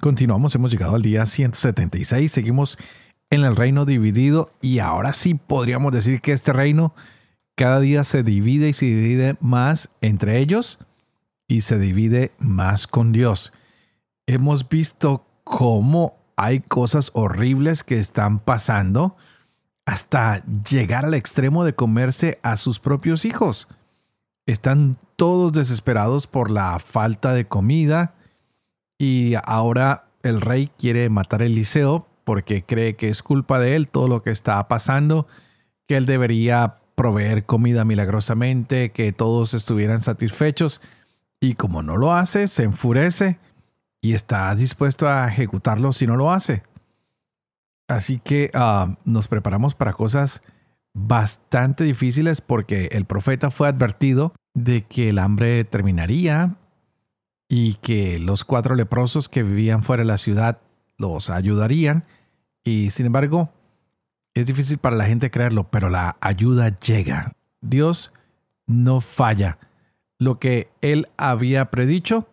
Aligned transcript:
Continuamos, 0.00 0.54
hemos 0.54 0.70
llegado 0.70 0.96
al 0.96 1.02
día 1.02 1.26
176, 1.26 2.32
seguimos 2.32 2.78
en 3.30 3.44
el 3.44 3.54
reino 3.56 3.84
dividido 3.84 4.50
y 4.60 4.78
ahora 4.78 5.12
sí 5.12 5.34
podríamos 5.34 5.92
decir 5.92 6.20
que 6.20 6.32
este 6.32 6.52
reino 6.52 6.94
cada 7.54 7.78
día 7.80 8.02
se 8.02 8.22
divide 8.22 8.70
y 8.70 8.72
se 8.72 8.86
divide 8.86 9.36
más 9.40 9.90
entre 10.00 10.38
ellos 10.38 10.78
y 11.46 11.60
se 11.60 11.78
divide 11.78 12.32
más 12.38 12.86
con 12.86 13.12
Dios. 13.12 13.52
Hemos 14.26 14.68
visto 14.68 15.24
cómo 15.44 16.16
hay 16.36 16.60
cosas 16.60 17.10
horribles 17.14 17.84
que 17.84 17.98
están 17.98 18.38
pasando 18.38 19.16
hasta 19.86 20.42
llegar 20.68 21.04
al 21.04 21.14
extremo 21.14 21.64
de 21.64 21.74
comerse 21.74 22.40
a 22.42 22.56
sus 22.56 22.80
propios 22.80 23.24
hijos. 23.24 23.68
Están 24.46 24.96
todos 25.16 25.52
desesperados 25.52 26.26
por 26.26 26.50
la 26.50 26.78
falta 26.78 27.34
de 27.34 27.46
comida 27.46 28.14
y 29.02 29.34
ahora 29.42 30.04
el 30.22 30.40
rey 30.40 30.70
quiere 30.78 31.10
matar 31.10 31.42
a 31.42 31.46
Eliseo 31.46 32.06
porque 32.22 32.62
cree 32.62 32.94
que 32.94 33.08
es 33.08 33.24
culpa 33.24 33.58
de 33.58 33.74
él 33.74 33.88
todo 33.88 34.06
lo 34.06 34.22
que 34.22 34.30
está 34.30 34.68
pasando, 34.68 35.26
que 35.88 35.96
él 35.96 36.06
debería 36.06 36.76
proveer 36.94 37.44
comida 37.44 37.84
milagrosamente, 37.84 38.92
que 38.92 39.10
todos 39.12 39.54
estuvieran 39.54 40.02
satisfechos 40.02 40.80
y 41.40 41.54
como 41.54 41.82
no 41.82 41.96
lo 41.96 42.12
hace, 42.12 42.46
se 42.46 42.62
enfurece 42.62 43.40
y 44.00 44.12
está 44.14 44.54
dispuesto 44.54 45.08
a 45.08 45.26
ejecutarlo 45.26 45.92
si 45.92 46.06
no 46.06 46.14
lo 46.14 46.30
hace. 46.30 46.62
Así 47.88 48.20
que 48.20 48.52
ah, 48.54 48.98
nos 49.04 49.26
preparamos 49.26 49.74
para 49.74 49.94
cosas 49.94 50.42
bastante 50.94 51.82
difíciles 51.82 52.40
porque 52.40 52.90
el 52.92 53.04
profeta 53.06 53.50
fue 53.50 53.66
advertido 53.66 54.32
de 54.54 54.82
que 54.82 55.08
el 55.08 55.18
hambre 55.18 55.64
terminaría 55.64 56.54
y 57.54 57.74
que 57.74 58.18
los 58.18 58.46
cuatro 58.46 58.74
leprosos 58.74 59.28
que 59.28 59.42
vivían 59.42 59.82
fuera 59.82 60.00
de 60.00 60.06
la 60.06 60.16
ciudad 60.16 60.62
los 60.96 61.28
ayudarían. 61.28 62.04
Y 62.64 62.88
sin 62.88 63.04
embargo, 63.04 63.52
es 64.32 64.46
difícil 64.46 64.78
para 64.78 64.96
la 64.96 65.04
gente 65.04 65.30
creerlo, 65.30 65.64
pero 65.70 65.90
la 65.90 66.16
ayuda 66.22 66.78
llega. 66.78 67.36
Dios 67.60 68.10
no 68.66 69.02
falla. 69.02 69.58
Lo 70.18 70.38
que 70.38 70.70
él 70.80 71.10
había 71.18 71.70
predicho 71.70 72.26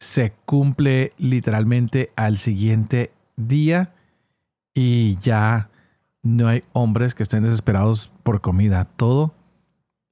se 0.00 0.32
cumple 0.46 1.12
literalmente 1.16 2.10
al 2.16 2.36
siguiente 2.36 3.12
día 3.36 3.94
y 4.74 5.16
ya 5.22 5.70
no 6.24 6.48
hay 6.48 6.64
hombres 6.72 7.14
que 7.14 7.22
estén 7.22 7.44
desesperados 7.44 8.12
por 8.24 8.40
comida. 8.40 8.84
Todo 8.96 9.32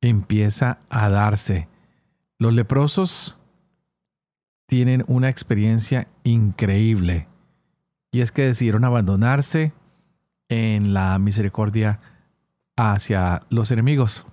empieza 0.01 0.79
a 0.91 1.09
darse. 1.09 1.67
Los 2.39 2.55
leprosos 2.55 3.37
tienen 4.75 5.05
una 5.07 5.29
experiencia 5.29 6.09
increíble 6.25 7.29
y 8.11 8.23
es 8.23 8.33
que 8.33 8.43
decidieron 8.43 8.85
abandonarse 8.85 9.73
en 10.49 10.93
la 10.95 11.17
misericordia 11.21 12.01
hacia 12.77 13.43
los 13.51 13.71
enemigos. 13.71 14.27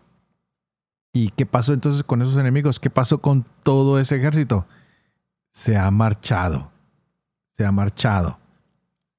¿Y 1.14 1.30
qué 1.30 1.46
pasó 1.46 1.74
entonces 1.74 2.02
con 2.04 2.24
esos 2.24 2.40
enemigos? 2.40 2.80
¿Qué 2.80 2.90
pasó 2.90 3.22
con 3.22 3.46
todo 3.62 4.00
ese 4.00 4.16
ejército? 4.16 4.66
Se 5.54 5.78
ha 5.78 5.92
marchado. 5.92 6.72
Se 7.52 7.64
ha 7.64 7.72
marchado 7.72 8.42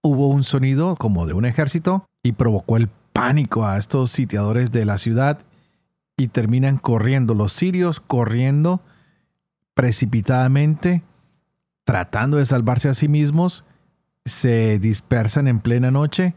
hubo 0.02 0.28
un 0.28 0.42
sonido 0.42 0.96
como 0.96 1.26
de 1.26 1.32
un 1.32 1.44
ejército 1.44 2.04
y 2.22 2.32
provocó 2.32 2.76
el 2.76 2.88
pánico 3.12 3.64
a 3.64 3.78
estos 3.78 4.10
sitiadores 4.10 4.72
de 4.72 4.84
la 4.84 4.98
ciudad 4.98 5.38
y 6.16 6.28
terminan 6.28 6.78
corriendo, 6.78 7.34
los 7.34 7.52
sirios 7.52 8.00
corriendo 8.00 8.80
precipitadamente, 9.74 11.02
tratando 11.84 12.36
de 12.36 12.46
salvarse 12.46 12.88
a 12.88 12.94
sí 12.94 13.08
mismos, 13.08 13.64
se 14.24 14.78
dispersan 14.78 15.48
en 15.48 15.60
plena 15.60 15.90
noche 15.90 16.34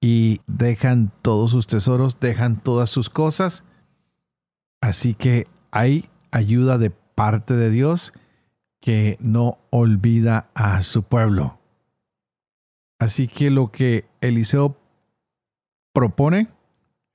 y 0.00 0.40
dejan 0.46 1.12
todos 1.22 1.52
sus 1.52 1.66
tesoros, 1.66 2.18
dejan 2.18 2.60
todas 2.60 2.90
sus 2.90 3.08
cosas. 3.08 3.64
Así 4.80 5.14
que 5.14 5.46
hay 5.70 6.08
ayuda 6.32 6.78
de 6.78 6.90
parte 6.90 7.54
de 7.54 7.70
Dios 7.70 8.12
que 8.80 9.16
no 9.20 9.58
olvida 9.70 10.48
a 10.54 10.82
su 10.82 11.04
pueblo. 11.04 11.58
Así 12.98 13.28
que 13.28 13.50
lo 13.50 13.70
que 13.70 14.06
Eliseo 14.20 14.76
propone 15.92 16.48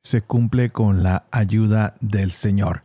se 0.01 0.21
cumple 0.21 0.69
con 0.69 1.03
la 1.03 1.25
ayuda 1.31 1.95
del 1.99 2.31
Señor. 2.31 2.83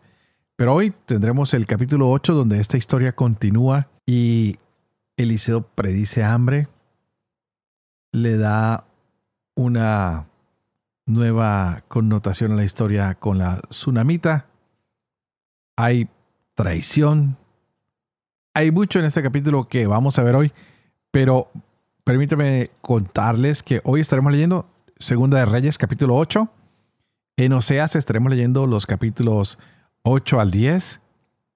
Pero 0.57 0.75
hoy 0.75 0.93
tendremos 1.07 1.55
el 1.55 1.67
capítulo 1.67 2.11
8 2.11 2.35
donde 2.35 2.59
esta 2.59 2.77
historia 2.77 3.13
continúa 3.13 3.89
y 4.07 4.57
Eliseo 5.17 5.63
predice 5.63 6.25
hambre, 6.25 6.69
le 8.13 8.37
da 8.37 8.87
una 9.55 10.27
nueva 11.07 11.83
connotación 11.89 12.53
a 12.53 12.57
la 12.57 12.65
historia 12.65 13.15
con 13.15 13.39
la 13.39 13.61
tsunamita, 13.69 14.47
hay 15.77 16.09
traición, 16.55 17.37
hay 18.55 18.71
mucho 18.71 18.99
en 18.99 19.07
este 19.07 19.23
capítulo 19.23 19.65
que 19.65 19.87
vamos 19.87 20.19
a 20.19 20.23
ver 20.23 20.37
hoy, 20.37 20.53
pero 21.11 21.51
permítame 22.05 22.71
contarles 22.81 23.63
que 23.63 23.81
hoy 23.85 24.01
estaremos 24.01 24.33
leyendo 24.33 24.69
Segunda 24.99 25.39
de 25.39 25.47
Reyes, 25.47 25.79
capítulo 25.79 26.17
8. 26.17 26.49
En 27.37 27.53
Oseas 27.55 27.97
estaremos 27.97 28.31
leyendo 28.31 28.67
los 28.67 28.87
capítulos 28.87 29.59
8 30.03 30.41
al 30.41 30.51
10 30.51 31.01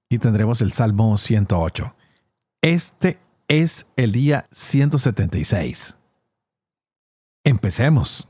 y 0.08 0.18
tendremos 0.18 0.62
el 0.62 0.72
Salmo 0.72 1.16
108. 1.16 1.94
Este 2.62 3.18
es 3.48 3.86
el 3.96 4.12
día 4.12 4.46
176. 4.50 5.96
Empecemos. 7.44 8.28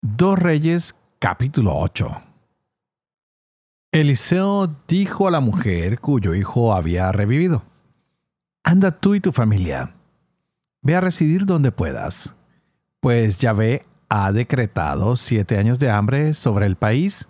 Dos 0.00 0.38
Reyes, 0.38 0.94
capítulo 1.18 1.76
8. 1.76 2.22
Eliseo 3.92 4.74
dijo 4.88 5.28
a 5.28 5.30
la 5.30 5.40
mujer 5.40 6.00
cuyo 6.00 6.34
hijo 6.34 6.74
había 6.74 7.12
revivido, 7.12 7.62
Anda 8.64 8.92
tú 8.92 9.14
y 9.14 9.20
tu 9.20 9.32
familia, 9.32 9.94
ve 10.80 10.96
a 10.96 11.00
residir 11.00 11.44
donde 11.44 11.72
puedas, 11.72 12.34
pues 13.00 13.38
Yahvé 13.38 13.84
ha 14.08 14.32
decretado 14.32 15.16
siete 15.16 15.58
años 15.58 15.78
de 15.78 15.90
hambre 15.90 16.32
sobre 16.32 16.66
el 16.66 16.76
país 16.76 17.28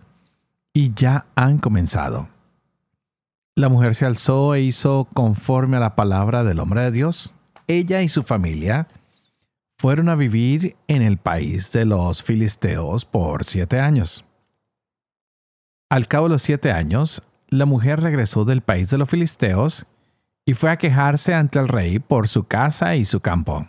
y 0.74 0.94
ya 0.94 1.26
han 1.34 1.58
comenzado. 1.58 2.28
La 3.54 3.68
mujer 3.68 3.94
se 3.94 4.06
alzó 4.06 4.54
e 4.54 4.62
hizo 4.62 5.08
conforme 5.12 5.76
a 5.76 5.80
la 5.80 5.94
palabra 5.94 6.42
del 6.44 6.58
hombre 6.58 6.82
de 6.82 6.90
Dios. 6.90 7.34
Ella 7.66 8.02
y 8.02 8.08
su 8.08 8.22
familia 8.22 8.88
fueron 9.78 10.08
a 10.08 10.14
vivir 10.14 10.76
en 10.88 11.02
el 11.02 11.18
país 11.18 11.72
de 11.72 11.84
los 11.84 12.22
filisteos 12.22 13.04
por 13.04 13.44
siete 13.44 13.80
años. 13.80 14.24
Al 15.90 16.08
cabo 16.08 16.26
de 16.26 16.34
los 16.34 16.42
siete 16.42 16.72
años, 16.72 17.22
la 17.48 17.66
mujer 17.66 18.00
regresó 18.00 18.46
del 18.46 18.62
país 18.62 18.88
de 18.88 18.96
los 18.96 19.10
filisteos 19.10 19.86
y 20.46 20.54
fue 20.54 20.70
a 20.70 20.76
quejarse 20.76 21.34
ante 21.34 21.58
el 21.58 21.68
rey 21.68 21.98
por 21.98 22.28
su 22.28 22.44
casa 22.44 22.96
y 22.96 23.04
su 23.04 23.20
campo. 23.20 23.68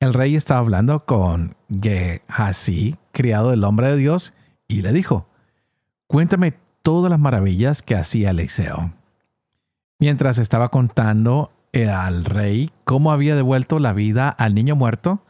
El 0.00 0.14
rey 0.14 0.34
estaba 0.34 0.60
hablando 0.60 1.04
con 1.04 1.54
Gehazi, 1.68 2.96
criado 3.12 3.50
del 3.50 3.62
hombre 3.64 3.88
de 3.88 3.96
Dios, 3.96 4.32
y 4.66 4.82
le 4.82 4.92
dijo, 4.92 5.28
Cuéntame 6.12 6.52
todas 6.82 7.08
las 7.08 7.18
maravillas 7.18 7.80
que 7.80 7.96
hacía 7.96 8.32
Eliseo. 8.32 8.92
Mientras 9.98 10.36
estaba 10.36 10.68
contando 10.68 11.50
al 11.72 12.26
rey 12.26 12.70
cómo 12.84 13.12
había 13.12 13.34
devuelto 13.34 13.78
la 13.78 13.94
vida 13.94 14.28
al 14.28 14.54
niño 14.54 14.76
muerto, 14.76 15.24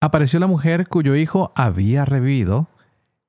apareció 0.00 0.38
la 0.38 0.46
mujer 0.46 0.86
cuyo 0.86 1.16
hijo 1.16 1.50
había 1.56 2.04
revivido 2.04 2.68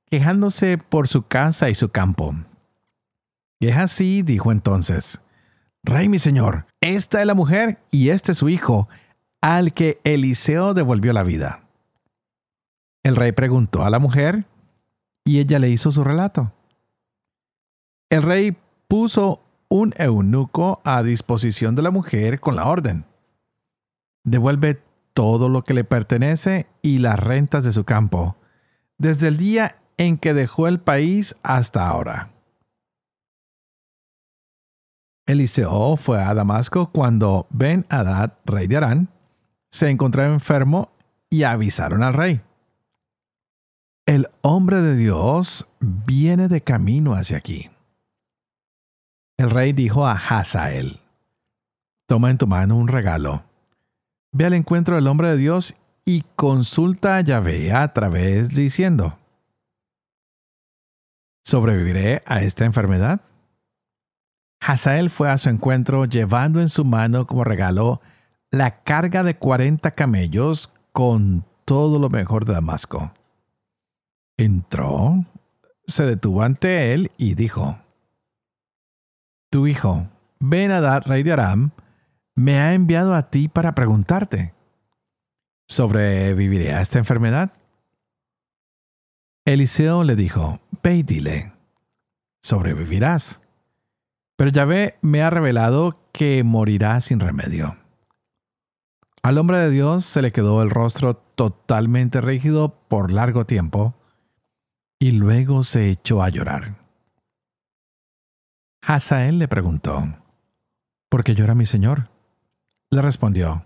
quejándose 0.06 0.78
por 0.78 1.08
su 1.08 1.24
casa 1.24 1.68
y 1.72 1.74
su 1.74 1.90
campo. 1.90 2.36
Y 3.60 3.70
es 3.70 3.78
así, 3.78 4.22
dijo 4.22 4.52
entonces, 4.52 5.20
Rey 5.82 6.08
mi 6.10 6.20
señor, 6.20 6.68
esta 6.80 7.22
es 7.22 7.26
la 7.26 7.34
mujer 7.34 7.80
y 7.90 8.10
este 8.10 8.34
es 8.34 8.38
su 8.38 8.50
hijo, 8.50 8.88
al 9.42 9.74
que 9.74 10.00
Eliseo 10.04 10.76
devolvió 10.76 11.12
la 11.12 11.24
vida. 11.24 11.64
El 13.02 13.16
rey 13.16 13.32
preguntó 13.32 13.84
a 13.84 13.90
la 13.90 13.98
mujer 13.98 14.46
y 15.26 15.40
ella 15.40 15.58
le 15.58 15.72
hizo 15.72 15.92
su 15.92 16.04
relato. 16.04 16.54
El 18.10 18.22
rey 18.22 18.58
puso 18.88 19.42
un 19.70 19.94
eunuco 19.98 20.82
a 20.86 21.04
disposición 21.04 21.76
de 21.76 21.82
la 21.82 21.92
mujer 21.92 22.40
con 22.40 22.56
la 22.56 22.68
orden. 22.68 23.06
Devuelve 24.24 24.82
todo 25.14 25.50
lo 25.50 25.64
que 25.64 25.74
le 25.74 25.84
pertenece 25.84 26.68
y 26.82 27.00
las 27.00 27.20
rentas 27.20 27.64
de 27.64 27.72
su 27.72 27.84
campo, 27.84 28.38
desde 28.98 29.28
el 29.28 29.38
día 29.38 29.82
en 29.98 30.18
que 30.18 30.34
dejó 30.34 30.68
el 30.68 30.80
país 30.80 31.36
hasta 31.44 31.88
ahora. 31.88 32.32
Eliseo 35.26 35.98
fue 35.98 36.22
a 36.22 36.34
Damasco 36.34 36.92
cuando 36.92 37.48
Ben 37.50 37.86
Hadad, 37.90 38.34
rey 38.46 38.68
de 38.68 38.78
Arán, 38.78 39.10
se 39.70 39.90
encontraba 39.90 40.34
enfermo 40.34 40.92
y 41.30 41.44
avisaron 41.44 42.04
al 42.04 42.14
rey. 42.14 42.42
El 44.06 44.30
hombre 44.42 44.82
de 44.82 44.96
Dios 44.96 45.68
viene 45.82 46.48
de 46.48 46.62
camino 46.62 47.14
hacia 47.14 47.38
aquí. 47.38 47.70
El 49.38 49.52
rey 49.52 49.72
dijo 49.72 50.08
a 50.08 50.14
Hazael, 50.14 51.00
Toma 52.08 52.32
en 52.32 52.40
tu 52.40 52.48
mano 52.48 52.76
un 52.76 52.88
regalo. 52.88 53.44
Ve 54.32 54.46
al 54.46 54.54
encuentro 54.54 54.96
del 54.96 55.06
hombre 55.08 55.30
de 55.30 55.38
Dios 55.38 55.76
y 56.06 56.24
consulta 56.36 57.18
a 57.18 57.22
Yahvé 57.22 57.72
a 57.72 57.94
través 57.94 58.50
diciendo, 58.50 59.18
¿Sobreviviré 61.44 62.24
a 62.26 62.42
esta 62.42 62.66
enfermedad? 62.66 63.22
Hazael 64.60 65.12
fue 65.12 65.30
a 65.30 65.38
su 65.38 65.50
encuentro 65.50 66.06
llevando 66.06 66.60
en 66.60 66.68
su 66.68 66.84
mano 66.84 67.28
como 67.28 67.44
regalo 67.44 68.02
la 68.50 68.82
carga 68.84 69.24
de 69.24 69.38
cuarenta 69.38 69.92
camellos 69.92 70.72
con 70.92 71.46
todo 71.64 72.00
lo 72.00 72.10
mejor 72.10 72.46
de 72.46 72.54
Damasco. 72.54 73.12
Entró, 74.36 75.26
se 75.86 76.06
detuvo 76.06 76.42
ante 76.42 76.94
él 76.94 77.12
y 77.18 77.36
dijo, 77.36 77.78
Tu 79.50 79.68
hijo, 79.68 80.08
Ben 80.40 80.72
Hadad, 80.72 81.04
rey 81.06 81.24
de 81.24 81.34
Aram, 81.34 81.72
me 82.36 82.60
ha 82.60 82.74
enviado 82.74 83.16
a 83.16 83.30
ti 83.30 83.48
para 83.48 83.74
preguntarte, 83.74 84.54
¿sobreviviré 85.68 86.74
a 86.74 86.82
esta 86.82 87.00
enfermedad? 87.00 87.54
Eliseo 89.46 90.04
le 90.04 90.16
dijo, 90.16 90.60
Ve 90.84 90.98
y 90.98 91.04
dile, 91.04 91.54
sobrevivirás. 92.42 93.42
Pero 94.36 94.52
Yahvé 94.52 94.98
me 95.02 95.24
ha 95.24 95.30
revelado 95.30 96.00
que 96.12 96.44
morirá 96.44 97.00
sin 97.02 97.20
remedio. 97.20 97.78
Al 99.24 99.38
hombre 99.38 99.58
de 99.58 99.70
Dios 99.70 100.06
se 100.06 100.22
le 100.22 100.32
quedó 100.32 100.62
el 100.62 100.70
rostro 100.70 101.16
totalmente 101.16 102.22
rígido 102.22 102.80
por 102.88 103.12
largo 103.12 103.46
tiempo 103.46 103.96
y 105.00 105.12
luego 105.12 105.64
se 105.64 105.90
echó 105.90 106.22
a 106.22 106.30
llorar. 106.30 106.87
Hazael 108.90 109.38
le 109.38 109.50
preguntó, 109.50 110.02
¿por 111.10 111.26
qué 111.26 111.36
llora 111.36 111.54
mi 111.54 111.66
señor? 111.66 112.10
Le 112.90 113.02
respondió, 113.02 113.66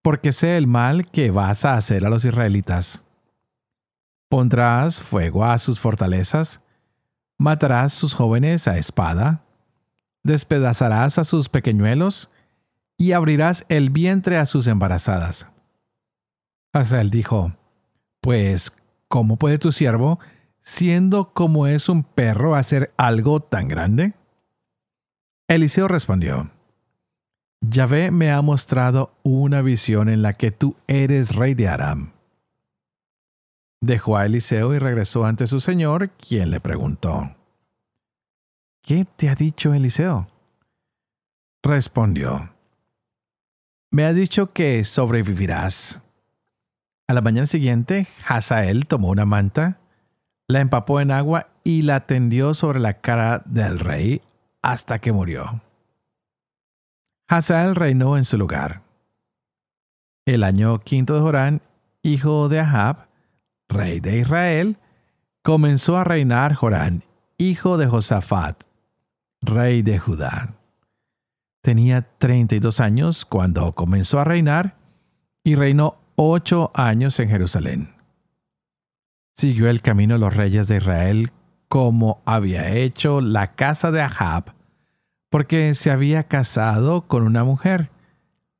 porque 0.00 0.32
sé 0.32 0.56
el 0.56 0.66
mal 0.66 1.10
que 1.10 1.30
vas 1.30 1.66
a 1.66 1.74
hacer 1.74 2.06
a 2.06 2.08
los 2.08 2.24
israelitas. 2.24 3.04
Pondrás 4.30 5.02
fuego 5.02 5.44
a 5.44 5.58
sus 5.58 5.78
fortalezas, 5.78 6.62
matarás 7.36 7.92
sus 7.92 8.14
jóvenes 8.14 8.68
a 8.68 8.78
espada, 8.78 9.44
despedazarás 10.22 11.18
a 11.18 11.24
sus 11.24 11.50
pequeñuelos 11.50 12.30
y 12.96 13.12
abrirás 13.12 13.66
el 13.68 13.90
vientre 13.90 14.38
a 14.38 14.46
sus 14.46 14.66
embarazadas. 14.66 15.46
Hazael 16.72 17.10
dijo, 17.10 17.52
Pues, 18.22 18.72
¿cómo 19.08 19.36
puede 19.36 19.58
tu 19.58 19.72
siervo, 19.72 20.20
siendo 20.62 21.34
como 21.34 21.66
es 21.66 21.90
un 21.90 22.02
perro, 22.02 22.54
hacer 22.54 22.94
algo 22.96 23.40
tan 23.40 23.68
grande? 23.68 24.14
Eliseo 25.54 25.86
respondió, 25.86 26.50
Yahvé 27.60 28.10
me 28.10 28.30
ha 28.32 28.40
mostrado 28.40 29.14
una 29.22 29.60
visión 29.60 30.08
en 30.08 30.22
la 30.22 30.32
que 30.32 30.50
tú 30.50 30.76
eres 30.86 31.34
rey 31.34 31.52
de 31.52 31.68
Aram. 31.68 32.12
Dejó 33.82 34.16
a 34.16 34.24
Eliseo 34.24 34.72
y 34.74 34.78
regresó 34.78 35.26
ante 35.26 35.46
su 35.46 35.60
señor, 35.60 36.10
quien 36.10 36.50
le 36.50 36.60
preguntó, 36.60 37.36
¿Qué 38.82 39.04
te 39.04 39.28
ha 39.28 39.34
dicho 39.34 39.74
Eliseo? 39.74 40.26
Respondió, 41.62 42.54
Me 43.90 44.04
ha 44.06 44.14
dicho 44.14 44.54
que 44.54 44.82
sobrevivirás. 44.84 46.02
A 47.08 47.12
la 47.12 47.20
mañana 47.20 47.46
siguiente, 47.46 48.06
Hazael 48.26 48.86
tomó 48.86 49.10
una 49.10 49.26
manta, 49.26 49.80
la 50.48 50.60
empapó 50.60 51.00
en 51.00 51.10
agua 51.10 51.48
y 51.62 51.82
la 51.82 52.06
tendió 52.06 52.54
sobre 52.54 52.80
la 52.80 53.00
cara 53.00 53.42
del 53.44 53.78
rey 53.78 54.22
hasta 54.62 55.00
que 55.00 55.12
murió. 55.12 55.60
Hazael 57.28 57.74
reinó 57.74 58.16
en 58.16 58.24
su 58.24 58.38
lugar. 58.38 58.82
El 60.24 60.44
año 60.44 60.78
quinto 60.78 61.14
de 61.14 61.20
Jorán, 61.20 61.62
hijo 62.02 62.48
de 62.48 62.60
Ahab, 62.60 63.08
rey 63.68 64.00
de 64.00 64.18
Israel, 64.18 64.76
comenzó 65.42 65.96
a 65.96 66.04
reinar 66.04 66.54
Jorán, 66.54 67.04
hijo 67.38 67.76
de 67.76 67.86
Josafat, 67.86 68.62
rey 69.40 69.82
de 69.82 69.98
Judá. 69.98 70.54
Tenía 71.62 72.02
32 72.18 72.80
años 72.80 73.24
cuando 73.24 73.72
comenzó 73.72 74.20
a 74.20 74.24
reinar 74.24 74.76
y 75.44 75.54
reinó 75.54 75.96
ocho 76.16 76.70
años 76.74 77.18
en 77.18 77.28
Jerusalén. 77.28 77.94
Siguió 79.36 79.68
el 79.68 79.80
camino 79.80 80.14
de 80.14 80.20
los 80.20 80.36
reyes 80.36 80.68
de 80.68 80.76
Israel 80.76 81.32
como 81.72 82.20
había 82.26 82.68
hecho 82.68 83.22
la 83.22 83.54
casa 83.54 83.90
de 83.90 84.02
Ahab, 84.02 84.52
porque 85.30 85.72
se 85.72 85.90
había 85.90 86.24
casado 86.24 87.08
con 87.08 87.22
una 87.22 87.44
mujer 87.44 87.88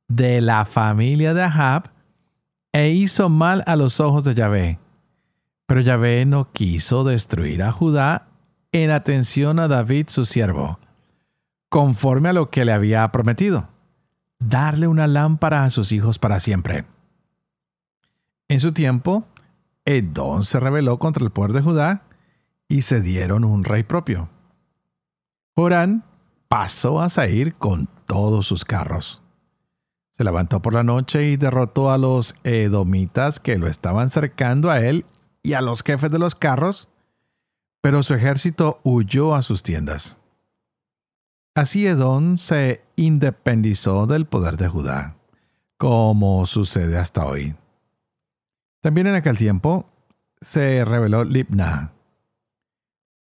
de 0.07 0.41
la 0.41 0.65
familia 0.65 1.35
de 1.35 1.43
Ahab 1.43 1.91
e 2.71 2.89
hizo 2.89 3.29
mal 3.29 3.63
a 3.67 3.75
los 3.75 3.99
ojos 3.99 4.23
de 4.23 4.33
Yahvé. 4.33 4.79
Pero 5.67 5.81
Yahvé 5.81 6.25
no 6.25 6.51
quiso 6.53 7.03
destruir 7.03 7.61
a 7.61 7.71
Judá 7.71 8.29
en 8.71 8.89
atención 8.89 9.59
a 9.59 9.67
David 9.67 10.07
su 10.07 10.25
siervo, 10.25 10.79
conforme 11.69 12.29
a 12.29 12.33
lo 12.33 12.49
que 12.49 12.65
le 12.65 12.71
había 12.71 13.07
prometido, 13.11 13.69
darle 14.39 14.87
una 14.87 15.05
lámpara 15.05 15.65
a 15.65 15.69
sus 15.69 15.91
hijos 15.91 16.17
para 16.17 16.39
siempre. 16.39 16.85
En 18.47 18.59
su 18.59 18.71
tiempo, 18.71 19.27
Edom 19.85 20.41
se 20.41 20.59
rebeló 20.59 20.97
contra 20.97 21.23
el 21.23 21.29
poder 21.29 21.53
de 21.53 21.61
Judá 21.61 22.05
y 22.67 22.83
se 22.83 23.01
dieron 23.01 23.43
un 23.43 23.63
rey 23.63 23.83
propio. 23.83 24.29
Jorán 25.55 26.03
pasó 26.47 27.01
a 27.01 27.09
Sair 27.09 27.53
con 27.55 27.87
todos 28.05 28.47
sus 28.47 28.65
carros. 28.65 29.21
Se 30.11 30.23
levantó 30.23 30.61
por 30.61 30.73
la 30.73 30.83
noche 30.83 31.29
y 31.29 31.37
derrotó 31.37 31.91
a 31.91 31.97
los 31.97 32.35
edomitas 32.43 33.39
que 33.39 33.57
lo 33.57 33.67
estaban 33.67 34.09
cercando 34.09 34.69
a 34.69 34.79
él 34.79 35.05
y 35.41 35.53
a 35.53 35.61
los 35.61 35.81
jefes 35.81 36.11
de 36.11 36.19
los 36.19 36.35
carros, 36.35 36.89
pero 37.81 38.03
su 38.03 38.13
ejército 38.13 38.79
huyó 38.83 39.35
a 39.35 39.41
sus 39.41 39.63
tiendas. 39.63 40.19
Así 41.55 41.85
Edom 41.85 42.37
se 42.37 42.83
independizó 42.95 44.07
del 44.07 44.25
poder 44.25 44.57
de 44.57 44.67
Judá, 44.67 45.17
como 45.77 46.45
sucede 46.45 46.97
hasta 46.97 47.25
hoy. 47.25 47.55
También 48.81 49.07
en 49.07 49.15
aquel 49.15 49.37
tiempo 49.37 49.89
se 50.41 50.83
reveló 50.85 51.23
Libna. 51.23 51.91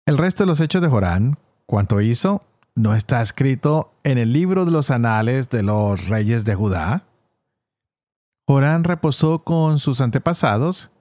El 0.06 0.18
resto 0.18 0.44
de 0.44 0.48
los 0.48 0.60
hechos 0.60 0.82
de 0.82 0.88
Jorán, 0.88 1.38
cuanto 1.66 2.02
hizo, 2.02 2.44
no 2.76 2.96
está 2.96 3.22
escrito 3.22 3.94
en 4.04 4.18
el 4.18 4.34
libro 4.34 4.66
de 4.66 4.72
los 4.72 4.92
anales 4.92 5.50
de 5.50 5.64
los 5.64 6.08
reyes 6.08 6.46
de 6.46 6.56
Judá. 6.56 7.04
Jorán 8.48 8.84
reposó 8.84 9.40
con 9.40 9.80
sus 9.80 10.02
antepasados 10.02 10.92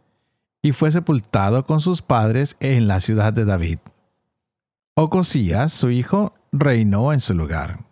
y 0.63 0.73
fue 0.73 0.91
sepultado 0.91 1.65
con 1.65 1.81
sus 1.81 2.03
padres 2.03 2.57
en 2.61 2.87
la 2.87 3.01
ciudad 3.01 3.33
de 3.33 3.45
David. 3.45 3.79
Ocosías, 4.95 5.73
su 5.73 5.91
hijo, 5.91 6.35
reinó 6.53 7.13
en 7.13 7.21
su 7.21 7.35
lugar. 7.35 7.85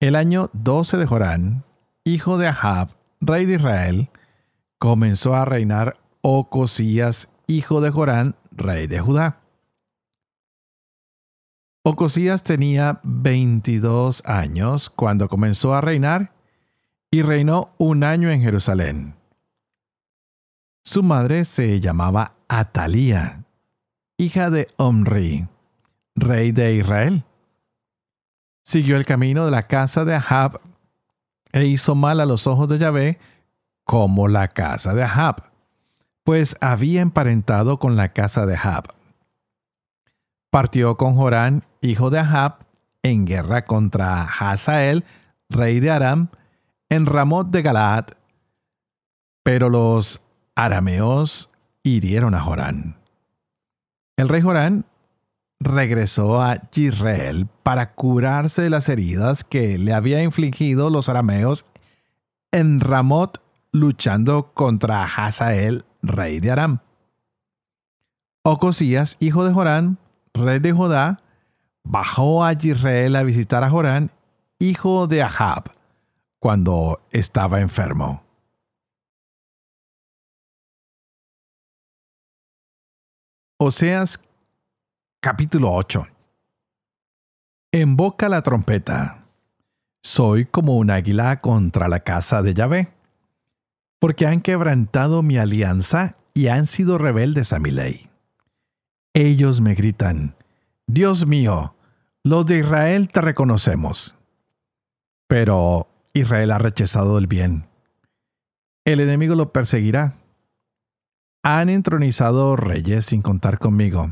El 0.00 0.16
año 0.16 0.50
12 0.52 0.96
de 0.96 1.06
Jorán, 1.06 1.64
hijo 2.04 2.38
de 2.38 2.48
Ahab, 2.48 2.88
rey 3.20 3.46
de 3.46 3.54
Israel, 3.54 4.10
comenzó 4.78 5.34
a 5.34 5.44
reinar 5.44 5.96
Ocosías, 6.22 7.28
hijo 7.46 7.80
de 7.80 7.90
Jorán, 7.90 8.34
rey 8.56 8.86
de 8.86 9.00
Judá. 9.00 9.40
Ocosías 11.84 12.42
tenía 12.42 13.00
22 13.04 14.24
años 14.26 14.90
cuando 14.90 15.28
comenzó 15.28 15.74
a 15.74 15.80
reinar 15.80 16.32
y 17.10 17.22
reinó 17.22 17.70
un 17.78 18.02
año 18.02 18.28
en 18.30 18.40
Jerusalén. 18.40 19.14
Su 20.82 21.02
madre 21.02 21.44
se 21.44 21.80
llamaba 21.80 22.34
Atalía, 22.48 23.44
hija 24.18 24.50
de 24.50 24.68
Omri, 24.76 25.46
rey 26.14 26.52
de 26.52 26.74
Israel. 26.74 27.24
Siguió 28.64 28.96
el 28.96 29.06
camino 29.06 29.44
de 29.44 29.52
la 29.52 29.64
casa 29.64 30.04
de 30.04 30.14
Ahab 30.14 30.60
e 31.52 31.66
hizo 31.66 31.94
mal 31.94 32.20
a 32.20 32.26
los 32.26 32.46
ojos 32.46 32.68
de 32.68 32.78
Yahvé 32.78 33.18
como 33.84 34.26
la 34.26 34.48
casa 34.48 34.92
de 34.94 35.04
Ahab, 35.04 35.50
pues 36.26 36.58
había 36.60 37.00
emparentado 37.00 37.78
con 37.78 37.96
la 37.96 38.12
casa 38.12 38.44
de 38.44 38.56
Ahab 38.56 38.96
partió 40.56 40.96
con 40.96 41.16
Jorán, 41.16 41.64
hijo 41.82 42.08
de 42.08 42.18
Ahab, 42.18 42.60
en 43.02 43.26
guerra 43.26 43.66
contra 43.66 44.22
Hazael, 44.22 45.04
rey 45.50 45.80
de 45.80 45.90
Aram, 45.90 46.28
en 46.88 47.04
Ramot 47.04 47.50
de 47.50 47.60
Galaad. 47.60 48.06
Pero 49.42 49.68
los 49.68 50.22
arameos 50.54 51.50
hirieron 51.82 52.34
a 52.34 52.40
Jorán. 52.40 52.96
El 54.16 54.30
rey 54.30 54.40
Jorán 54.40 54.86
regresó 55.60 56.40
a 56.40 56.62
Israel 56.74 57.48
para 57.62 57.92
curarse 57.92 58.62
de 58.62 58.70
las 58.70 58.88
heridas 58.88 59.44
que 59.44 59.76
le 59.76 59.92
había 59.92 60.22
infligido 60.22 60.88
los 60.88 61.10
arameos 61.10 61.66
en 62.50 62.80
Ramot 62.80 63.42
luchando 63.72 64.54
contra 64.54 65.04
Hazael, 65.04 65.84
rey 66.06 66.40
de 66.40 66.50
Aram. 66.50 66.80
Ocosías, 68.44 69.16
hijo 69.20 69.44
de 69.44 69.52
Jorán, 69.52 69.98
rey 70.32 70.58
de 70.58 70.72
Judá, 70.72 71.22
bajó 71.84 72.44
a 72.44 72.52
Israel 72.52 73.16
a 73.16 73.22
visitar 73.22 73.64
a 73.64 73.70
Jorán, 73.70 74.10
hijo 74.58 75.06
de 75.06 75.22
Ahab, 75.22 75.72
cuando 76.38 77.00
estaba 77.10 77.60
enfermo. 77.60 78.22
Oseas 83.58 84.20
capítulo 85.20 85.72
8 85.72 86.06
Boca 87.86 88.28
la 88.28 88.42
trompeta. 88.42 89.24
Soy 90.02 90.46
como 90.46 90.76
un 90.76 90.90
águila 90.90 91.40
contra 91.40 91.88
la 91.88 92.00
casa 92.00 92.42
de 92.42 92.54
Yahvé, 92.54 92.95
porque 93.98 94.26
han 94.26 94.40
quebrantado 94.40 95.22
mi 95.22 95.38
alianza 95.38 96.16
y 96.34 96.48
han 96.48 96.66
sido 96.66 96.98
rebeldes 96.98 97.52
a 97.52 97.58
mi 97.58 97.70
ley. 97.70 98.10
Ellos 99.14 99.60
me 99.60 99.74
gritan, 99.74 100.36
Dios 100.86 101.26
mío, 101.26 101.74
los 102.22 102.46
de 102.46 102.58
Israel 102.58 103.08
te 103.08 103.20
reconocemos. 103.20 104.16
Pero 105.28 105.88
Israel 106.12 106.52
ha 106.52 106.58
rechazado 106.58 107.18
el 107.18 107.26
bien. 107.26 107.66
El 108.84 109.00
enemigo 109.00 109.34
lo 109.34 109.52
perseguirá 109.52 110.14
han 111.48 111.68
entronizado 111.68 112.56
reyes 112.56 113.04
sin 113.04 113.22
contar 113.22 113.60
conmigo. 113.60 114.10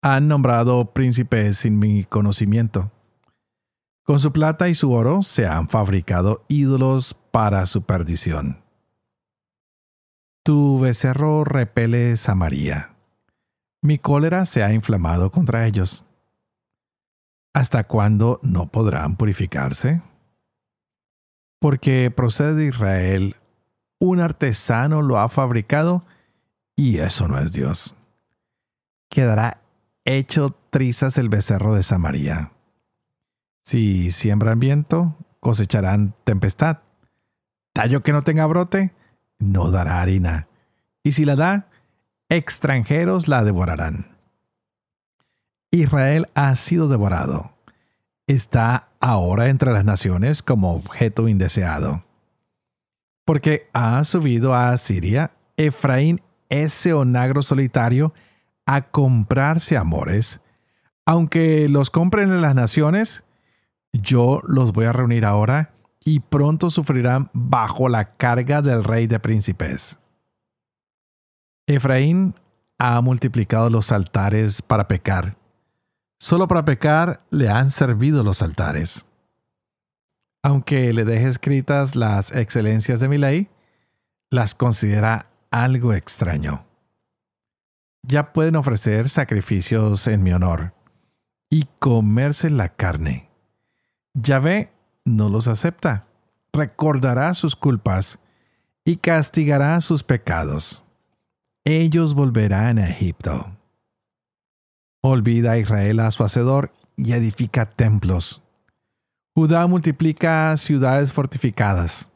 Han 0.00 0.26
nombrado 0.26 0.94
príncipes 0.94 1.58
sin 1.58 1.78
mi 1.78 2.04
conocimiento. 2.04 2.90
Con 4.08 4.18
su 4.18 4.32
plata 4.32 4.70
y 4.70 4.74
su 4.74 4.90
oro 4.92 5.22
se 5.22 5.46
han 5.46 5.68
fabricado 5.68 6.42
ídolos 6.48 7.12
para 7.30 7.66
su 7.66 7.82
perdición. 7.82 8.64
Tu 10.42 10.80
becerro 10.80 11.44
repele 11.44 12.16
Samaria. 12.16 12.94
Mi 13.82 13.98
cólera 13.98 14.46
se 14.46 14.64
ha 14.64 14.72
inflamado 14.72 15.30
contra 15.30 15.66
ellos. 15.66 16.06
¿Hasta 17.52 17.84
cuándo 17.84 18.40
no 18.42 18.68
podrán 18.68 19.16
purificarse? 19.16 20.00
Porque 21.60 22.10
procede 22.10 22.54
de 22.54 22.64
Israel 22.64 23.36
un 23.98 24.20
artesano 24.20 25.02
lo 25.02 25.18
ha 25.18 25.28
fabricado 25.28 26.06
y 26.76 26.96
eso 26.96 27.28
no 27.28 27.38
es 27.38 27.52
Dios. 27.52 27.94
Quedará 29.10 29.60
hecho 30.06 30.56
trizas 30.70 31.18
el 31.18 31.28
becerro 31.28 31.74
de 31.74 31.82
Samaria. 31.82 32.52
Si 33.68 34.12
siembran 34.12 34.60
viento, 34.60 35.14
cosecharán 35.40 36.14
tempestad. 36.24 36.78
Tallo 37.74 38.02
que 38.02 38.12
no 38.12 38.22
tenga 38.22 38.46
brote, 38.46 38.94
no 39.38 39.70
dará 39.70 40.00
harina. 40.00 40.48
Y 41.02 41.12
si 41.12 41.26
la 41.26 41.36
da, 41.36 41.68
extranjeros 42.30 43.28
la 43.28 43.44
devorarán. 43.44 44.16
Israel 45.70 46.28
ha 46.34 46.56
sido 46.56 46.88
devorado. 46.88 47.52
Está 48.26 48.88
ahora 49.00 49.50
entre 49.50 49.70
las 49.74 49.84
naciones 49.84 50.42
como 50.42 50.74
objeto 50.74 51.28
indeseado 51.28 52.08
porque 53.28 53.68
ha 53.74 54.02
subido 54.04 54.54
a 54.54 54.74
Siria 54.78 55.32
Efraín 55.58 56.22
ese 56.48 56.94
onagro 56.94 57.42
solitario 57.42 58.14
a 58.64 58.88
comprarse 58.88 59.76
amores. 59.76 60.40
Aunque 61.04 61.68
los 61.68 61.90
compren 61.90 62.30
en 62.30 62.40
las 62.40 62.54
naciones, 62.54 63.24
yo 63.92 64.40
los 64.46 64.72
voy 64.72 64.86
a 64.86 64.92
reunir 64.92 65.24
ahora 65.24 65.74
y 66.04 66.20
pronto 66.20 66.70
sufrirán 66.70 67.30
bajo 67.32 67.88
la 67.88 68.16
carga 68.16 68.62
del 68.62 68.84
rey 68.84 69.06
de 69.06 69.20
príncipes. 69.20 69.98
Efraín 71.66 72.34
ha 72.78 73.00
multiplicado 73.00 73.68
los 73.70 73.92
altares 73.92 74.62
para 74.62 74.88
pecar. 74.88 75.36
Solo 76.18 76.48
para 76.48 76.64
pecar 76.64 77.20
le 77.30 77.48
han 77.48 77.70
servido 77.70 78.24
los 78.24 78.42
altares 78.42 79.08
aunque 80.42 80.92
le 80.92 81.04
deje 81.04 81.28
escritas 81.28 81.96
las 81.96 82.34
excelencias 82.34 83.00
de 83.00 83.08
mi 83.08 83.18
ley, 83.18 83.48
las 84.30 84.54
considera 84.54 85.30
algo 85.50 85.92
extraño. 85.92 86.64
Ya 88.02 88.32
pueden 88.32 88.56
ofrecer 88.56 89.08
sacrificios 89.08 90.06
en 90.06 90.22
mi 90.22 90.32
honor 90.32 90.72
y 91.50 91.66
comerse 91.78 92.50
la 92.50 92.68
carne. 92.70 93.27
Yahvé 94.20 94.72
no 95.04 95.28
los 95.28 95.48
acepta, 95.48 96.06
recordará 96.52 97.34
sus 97.34 97.56
culpas 97.56 98.18
y 98.84 98.96
castigará 98.96 99.80
sus 99.80 100.02
pecados. 100.02 100.84
Ellos 101.64 102.14
volverán 102.14 102.78
a 102.78 102.88
Egipto. 102.88 103.56
Olvida 105.02 105.52
a 105.52 105.58
Israel 105.58 106.00
a 106.00 106.10
su 106.10 106.24
hacedor 106.24 106.72
y 106.96 107.12
edifica 107.12 107.66
templos 107.66 108.42
Judá 109.38 109.68
multiplica 109.68 110.56
ciudades 110.56 111.12
fortificadas, 111.12 112.10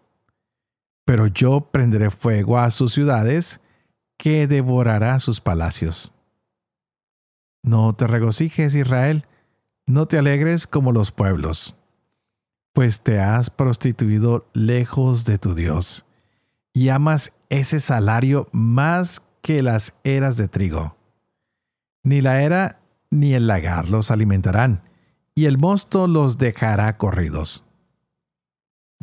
pero 1.05 1.29
yo 1.29 1.61
prenderé 1.61 2.11
fuego 2.11 2.59
a 2.59 2.69
sus 2.73 2.95
ciudades 2.95 3.61
que 4.19 4.49
devorará 4.49 5.21
sus 5.21 5.41
palacios. 5.41 6.17
No 7.63 7.95
te 7.95 8.09
regocijes, 8.09 8.75
Israel, 8.75 9.25
no 9.87 10.07
te 10.07 10.19
alegres 10.19 10.67
como 10.67 10.91
los 10.91 11.13
pueblos, 11.13 11.77
pues 12.73 13.01
te 13.01 13.21
has 13.21 13.51
prostituido 13.51 14.47
lejos 14.53 15.25
de 15.25 15.39
tu 15.39 15.55
Dios, 15.55 16.05
y 16.73 16.89
amas 16.89 17.33
ese 17.49 17.81
salario 17.81 18.49
más 18.53 19.23
que 19.43 19.63
las 19.63 19.95
eras 20.05 20.37
de 20.37 20.49
trigo. 20.49 20.97
Ni 22.03 22.21
la 22.21 22.43
era 22.43 22.81
ni 23.11 23.35
el 23.35 23.47
lagar 23.47 23.89
los 23.89 24.11
alimentarán 24.11 24.83
y 25.35 25.47
el 25.47 25.59
mosto 25.59 26.07
los 26.07 26.39
dejará 26.39 26.97
corridos. 26.99 27.65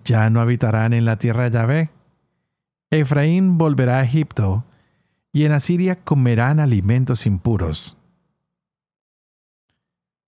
Ya 0.04 0.30
no 0.30 0.42
habitarán 0.42 0.94
en 0.94 1.06
la 1.06 1.18
tierra 1.18 1.44
de 1.44 1.52
Yahvé. 1.52 1.90
Efraín 2.92 3.58
volverá 3.58 4.00
a 4.00 4.04
Egipto, 4.04 4.66
y 5.32 5.46
en 5.46 5.52
Asiria 5.52 6.04
comerán 6.04 6.60
alimentos 6.60 7.26
impuros. 7.26 7.98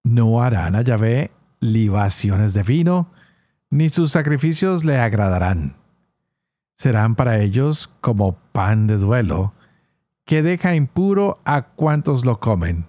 No 0.03 0.41
harán 0.43 0.75
a 0.75 0.81
Yahvé 0.81 1.31
libaciones 1.59 2.53
de 2.53 2.63
vino, 2.63 3.11
ni 3.71 3.89
sus 3.89 4.11
sacrificios 4.11 4.83
le 4.83 4.99
agradarán. 4.99 5.77
Serán 6.75 7.15
para 7.15 7.39
ellos 7.39 7.89
como 8.01 8.37
pan 8.51 8.85
de 8.85 8.97
duelo, 8.97 9.53
que 10.25 10.43
deja 10.43 10.75
impuro 10.75 11.39
a 11.45 11.63
cuantos 11.63 12.25
lo 12.25 12.39
comen, 12.39 12.85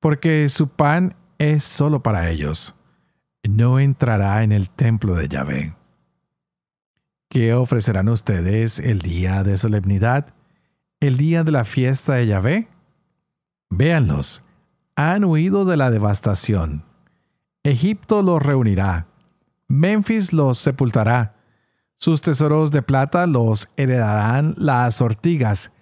porque 0.00 0.48
su 0.48 0.68
pan 0.68 1.16
es 1.38 1.64
solo 1.64 2.02
para 2.02 2.30
ellos. 2.30 2.74
No 3.48 3.80
entrará 3.80 4.42
en 4.42 4.52
el 4.52 4.70
templo 4.70 5.14
de 5.14 5.28
Yahvé. 5.28 5.74
¿Qué 7.28 7.54
ofrecerán 7.54 8.08
ustedes 8.08 8.78
el 8.78 9.00
día 9.00 9.42
de 9.42 9.56
solemnidad, 9.56 10.34
el 11.00 11.16
día 11.16 11.44
de 11.44 11.52
la 11.52 11.64
fiesta 11.64 12.14
de 12.14 12.26
Yahvé? 12.26 12.68
Véanlos, 13.70 14.44
han 14.96 15.24
huido 15.24 15.64
de 15.64 15.76
la 15.76 15.90
devastación. 15.90 16.84
Egipto 17.64 18.22
los 18.22 18.42
reunirá, 18.42 19.08
Memphis 19.68 20.32
los 20.32 20.58
sepultará, 20.58 21.34
sus 21.96 22.20
tesoros 22.20 22.70
de 22.70 22.82
plata 22.82 23.26
los 23.26 23.68
heredarán 23.76 24.54
las 24.58 25.00
ortigas, 25.00 25.72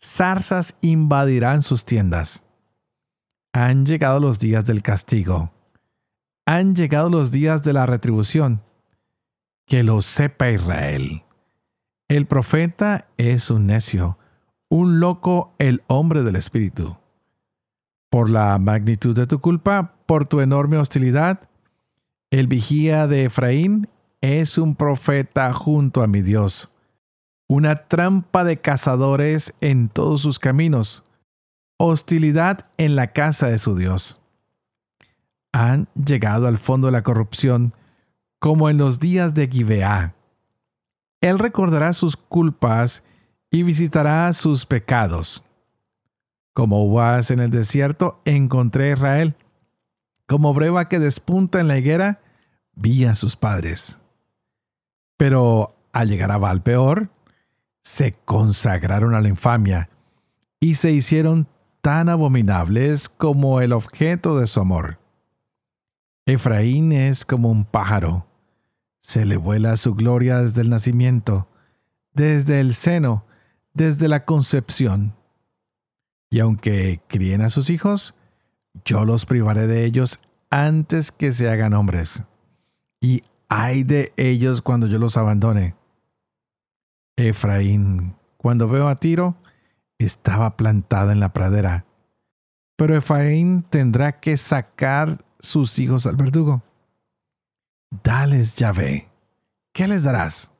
zarzas 0.00 0.76
invadirán 0.80 1.62
sus 1.62 1.84
tiendas. 1.84 2.44
Han 3.52 3.84
llegado 3.84 4.20
los 4.20 4.38
días 4.38 4.64
del 4.64 4.82
castigo. 4.82 5.50
Han 6.46 6.74
llegado 6.74 7.10
los 7.10 7.32
días 7.32 7.62
de 7.62 7.72
la 7.72 7.86
retribución. 7.86 8.62
Que 9.66 9.82
lo 9.82 10.02
sepa 10.02 10.50
Israel. 10.50 11.22
El 12.08 12.26
profeta 12.26 13.08
es 13.16 13.50
un 13.50 13.66
necio, 13.66 14.18
un 14.68 15.00
loco 15.00 15.54
el 15.58 15.82
hombre 15.86 16.22
del 16.22 16.36
espíritu. 16.36 16.96
Por 18.10 18.30
la 18.30 18.58
magnitud 18.58 19.16
de 19.16 19.26
tu 19.26 19.40
culpa, 19.40 19.96
por 20.06 20.26
tu 20.26 20.40
enorme 20.40 20.76
hostilidad, 20.76 21.48
el 22.32 22.48
vigía 22.48 23.06
de 23.06 23.26
Efraín 23.26 23.88
es 24.22 24.58
un 24.58 24.74
profeta 24.74 25.52
junto 25.52 26.02
a 26.02 26.08
mi 26.08 26.22
Dios, 26.22 26.70
una 27.46 27.86
trampa 27.86 28.42
de 28.42 28.56
cazadores 28.56 29.54
en 29.60 29.88
todos 29.88 30.22
sus 30.22 30.40
caminos 30.40 31.04
hostilidad 31.84 32.66
en 32.76 32.94
la 32.94 33.08
casa 33.08 33.48
de 33.48 33.58
su 33.58 33.74
Dios. 33.74 34.20
Han 35.52 35.88
llegado 35.94 36.46
al 36.46 36.56
fondo 36.56 36.86
de 36.86 36.92
la 36.92 37.02
corrupción 37.02 37.74
como 38.38 38.70
en 38.70 38.78
los 38.78 39.00
días 39.00 39.34
de 39.34 39.48
Gibeá. 39.48 40.14
Él 41.20 41.38
recordará 41.38 41.92
sus 41.92 42.16
culpas 42.16 43.02
y 43.50 43.64
visitará 43.64 44.32
sus 44.32 44.64
pecados. 44.64 45.44
Como 46.54 46.84
uvas 46.84 47.30
en 47.30 47.40
el 47.40 47.50
desierto 47.50 48.20
encontré 48.24 48.90
a 48.90 48.92
Israel. 48.94 49.34
Como 50.26 50.54
breva 50.54 50.88
que 50.88 50.98
despunta 50.98 51.60
en 51.60 51.68
la 51.68 51.78
higuera, 51.78 52.20
vi 52.74 53.04
a 53.04 53.14
sus 53.14 53.36
padres. 53.36 53.98
Pero 55.16 55.76
al 55.92 56.08
llegar 56.08 56.30
a 56.30 56.38
Valpeor, 56.38 57.10
se 57.82 58.12
consagraron 58.24 59.14
a 59.14 59.20
la 59.20 59.28
infamia 59.28 59.90
y 60.60 60.74
se 60.74 60.92
hicieron 60.92 61.48
tan 61.80 62.08
abominables 62.08 63.08
como 63.08 63.60
el 63.60 63.72
objeto 63.72 64.38
de 64.38 64.46
su 64.46 64.60
amor. 64.60 64.98
Efraín 66.26 66.92
es 66.92 67.24
como 67.24 67.50
un 67.50 67.64
pájaro. 67.64 68.26
Se 69.00 69.24
le 69.24 69.36
vuela 69.36 69.76
su 69.76 69.94
gloria 69.94 70.38
desde 70.38 70.62
el 70.62 70.70
nacimiento, 70.70 71.48
desde 72.14 72.60
el 72.60 72.74
seno, 72.74 73.24
desde 73.74 74.06
la 74.06 74.24
concepción. 74.24 75.16
Y 76.30 76.38
aunque 76.38 77.00
críen 77.08 77.42
a 77.42 77.50
sus 77.50 77.68
hijos, 77.68 78.14
yo 78.84 79.04
los 79.04 79.26
privaré 79.26 79.66
de 79.66 79.84
ellos 79.84 80.20
antes 80.50 81.12
que 81.12 81.32
se 81.32 81.48
hagan 81.48 81.74
hombres. 81.74 82.24
Y 83.00 83.22
ay 83.48 83.84
de 83.84 84.12
ellos 84.16 84.62
cuando 84.62 84.86
yo 84.86 84.98
los 84.98 85.16
abandone. 85.16 85.74
Efraín, 87.16 88.14
cuando 88.36 88.68
veo 88.68 88.88
a 88.88 88.96
Tiro, 88.96 89.36
estaba 89.98 90.56
plantada 90.56 91.12
en 91.12 91.20
la 91.20 91.32
pradera. 91.32 91.84
Pero 92.76 92.96
Efraín 92.96 93.62
tendrá 93.62 94.20
que 94.20 94.36
sacar 94.36 95.24
sus 95.38 95.78
hijos 95.78 96.06
al 96.06 96.16
verdugo. 96.16 96.62
Dales 98.02 98.54
Yahvé. 98.54 99.08
¿Qué 99.72 99.86
les 99.86 100.02
darás? 100.02 100.52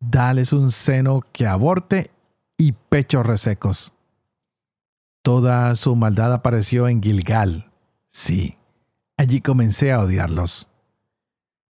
Dales 0.00 0.52
un 0.52 0.70
seno 0.70 1.20
que 1.32 1.46
aborte 1.46 2.10
y 2.56 2.72
pechos 2.72 3.26
resecos. 3.26 3.94
Toda 5.22 5.74
su 5.76 5.94
maldad 5.94 6.32
apareció 6.32 6.88
en 6.88 7.00
Gilgal. 7.00 7.70
Sí, 8.08 8.58
allí 9.16 9.40
comencé 9.40 9.92
a 9.92 10.00
odiarlos. 10.00 10.68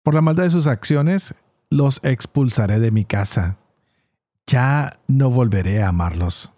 Por 0.03 0.15
la 0.15 0.21
maldad 0.21 0.43
de 0.43 0.49
sus 0.49 0.67
acciones, 0.67 1.35
los 1.69 1.99
expulsaré 2.03 2.79
de 2.79 2.91
mi 2.91 3.05
casa. 3.05 3.57
Ya 4.47 4.99
no 5.07 5.29
volveré 5.29 5.83
a 5.83 5.89
amarlos. 5.89 6.53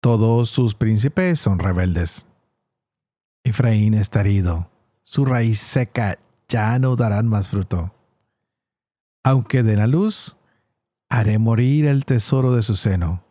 Todos 0.00 0.48
sus 0.48 0.74
príncipes 0.74 1.40
son 1.40 1.58
rebeldes. 1.58 2.26
Efraín 3.44 3.94
está 3.94 4.20
herido, 4.20 4.70
su 5.02 5.24
raíz 5.24 5.58
seca 5.60 6.18
ya 6.48 6.78
no 6.78 6.94
darán 6.96 7.26
más 7.26 7.48
fruto. 7.48 7.92
Aunque 9.24 9.62
den 9.62 9.80
a 9.80 9.86
luz, 9.86 10.36
haré 11.08 11.38
morir 11.38 11.86
el 11.86 12.04
tesoro 12.04 12.54
de 12.54 12.62
su 12.62 12.76
seno. 12.76 13.22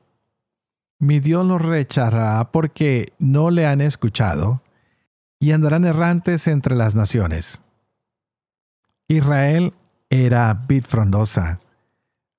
Mi 1.00 1.20
Dios 1.20 1.46
los 1.46 1.62
rechazará 1.62 2.52
porque 2.52 3.14
no 3.20 3.50
le 3.50 3.66
han 3.66 3.82
escuchado, 3.82 4.62
y 5.40 5.54
andarán 5.54 5.86
errantes 5.86 6.48
entre 6.48 6.76
las 6.76 6.96
naciones. 6.96 7.64
Israel 9.08 9.74
era 10.10 10.54
vid 10.54 10.84
frondosa, 10.84 11.62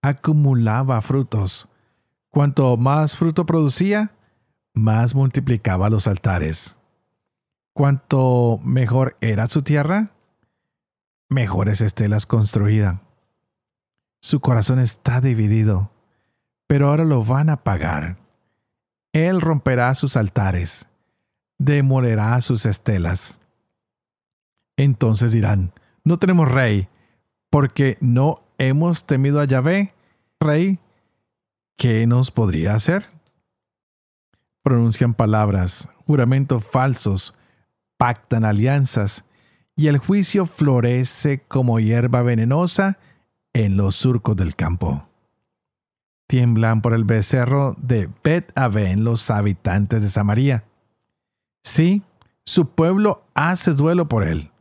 acumulaba 0.03 1.01
frutos. 1.01 1.69
Cuanto 2.29 2.77
más 2.77 3.17
fruto 3.17 3.47
producía, 3.47 4.13
más 4.75 5.15
multiplicaba 5.15 5.91
los 5.91 6.07
altares. 6.07 6.79
Cuanto 7.73 8.61
mejor 8.63 9.17
era 9.21 9.47
su 9.47 9.63
tierra, 9.63 10.13
mejores 11.29 11.81
estelas 11.81 12.27
construida. 12.27 13.01
Su 14.21 14.41
corazón 14.41 14.79
está 14.79 15.21
dividido, 15.21 15.91
pero 16.67 16.89
ahora 16.89 17.05
lo 17.05 17.25
van 17.25 17.49
a 17.49 17.65
pagar. 17.65 18.19
Él 19.13 19.41
romperá 19.41 19.95
sus 19.95 20.17
altares, 20.17 20.89
demolerá 21.59 22.41
sus 22.41 22.67
estelas. 22.67 23.41
Entonces 24.77 25.33
dirán, 25.33 25.73
no 26.05 26.19
tenemos 26.19 26.51
rey, 26.51 26.89
porque 27.51 27.99
no 28.01 28.43
hemos 28.59 29.07
temido 29.07 29.41
a 29.41 29.45
Yahvé, 29.45 29.95
rey, 30.39 30.79
¿qué 31.77 32.07
nos 32.07 32.31
podría 32.31 32.75
hacer? 32.75 33.05
Pronuncian 34.63 35.15
palabras, 35.15 35.89
juramentos 36.07 36.65
falsos, 36.65 37.35
pactan 37.97 38.45
alianzas, 38.45 39.25
y 39.75 39.89
el 39.89 39.99
juicio 39.99 40.47
florece 40.47 41.43
como 41.49 41.81
hierba 41.81 42.23
venenosa 42.23 42.99
en 43.53 43.77
los 43.77 43.97
surcos 43.97 44.37
del 44.37 44.55
campo. 44.55 45.10
Tiemblan 46.31 46.81
por 46.81 46.95
el 46.95 47.03
becerro 47.03 47.75
de 47.77 48.09
Bet 48.23 48.53
Aven 48.57 49.03
los 49.03 49.31
habitantes 49.31 50.01
de 50.01 50.11
Samaria. 50.11 50.63
Sí, 51.65 52.05
su 52.45 52.71
pueblo 52.71 53.25
hace 53.35 53.73
duelo 53.73 54.09
por 54.09 54.23
él. 54.23 54.53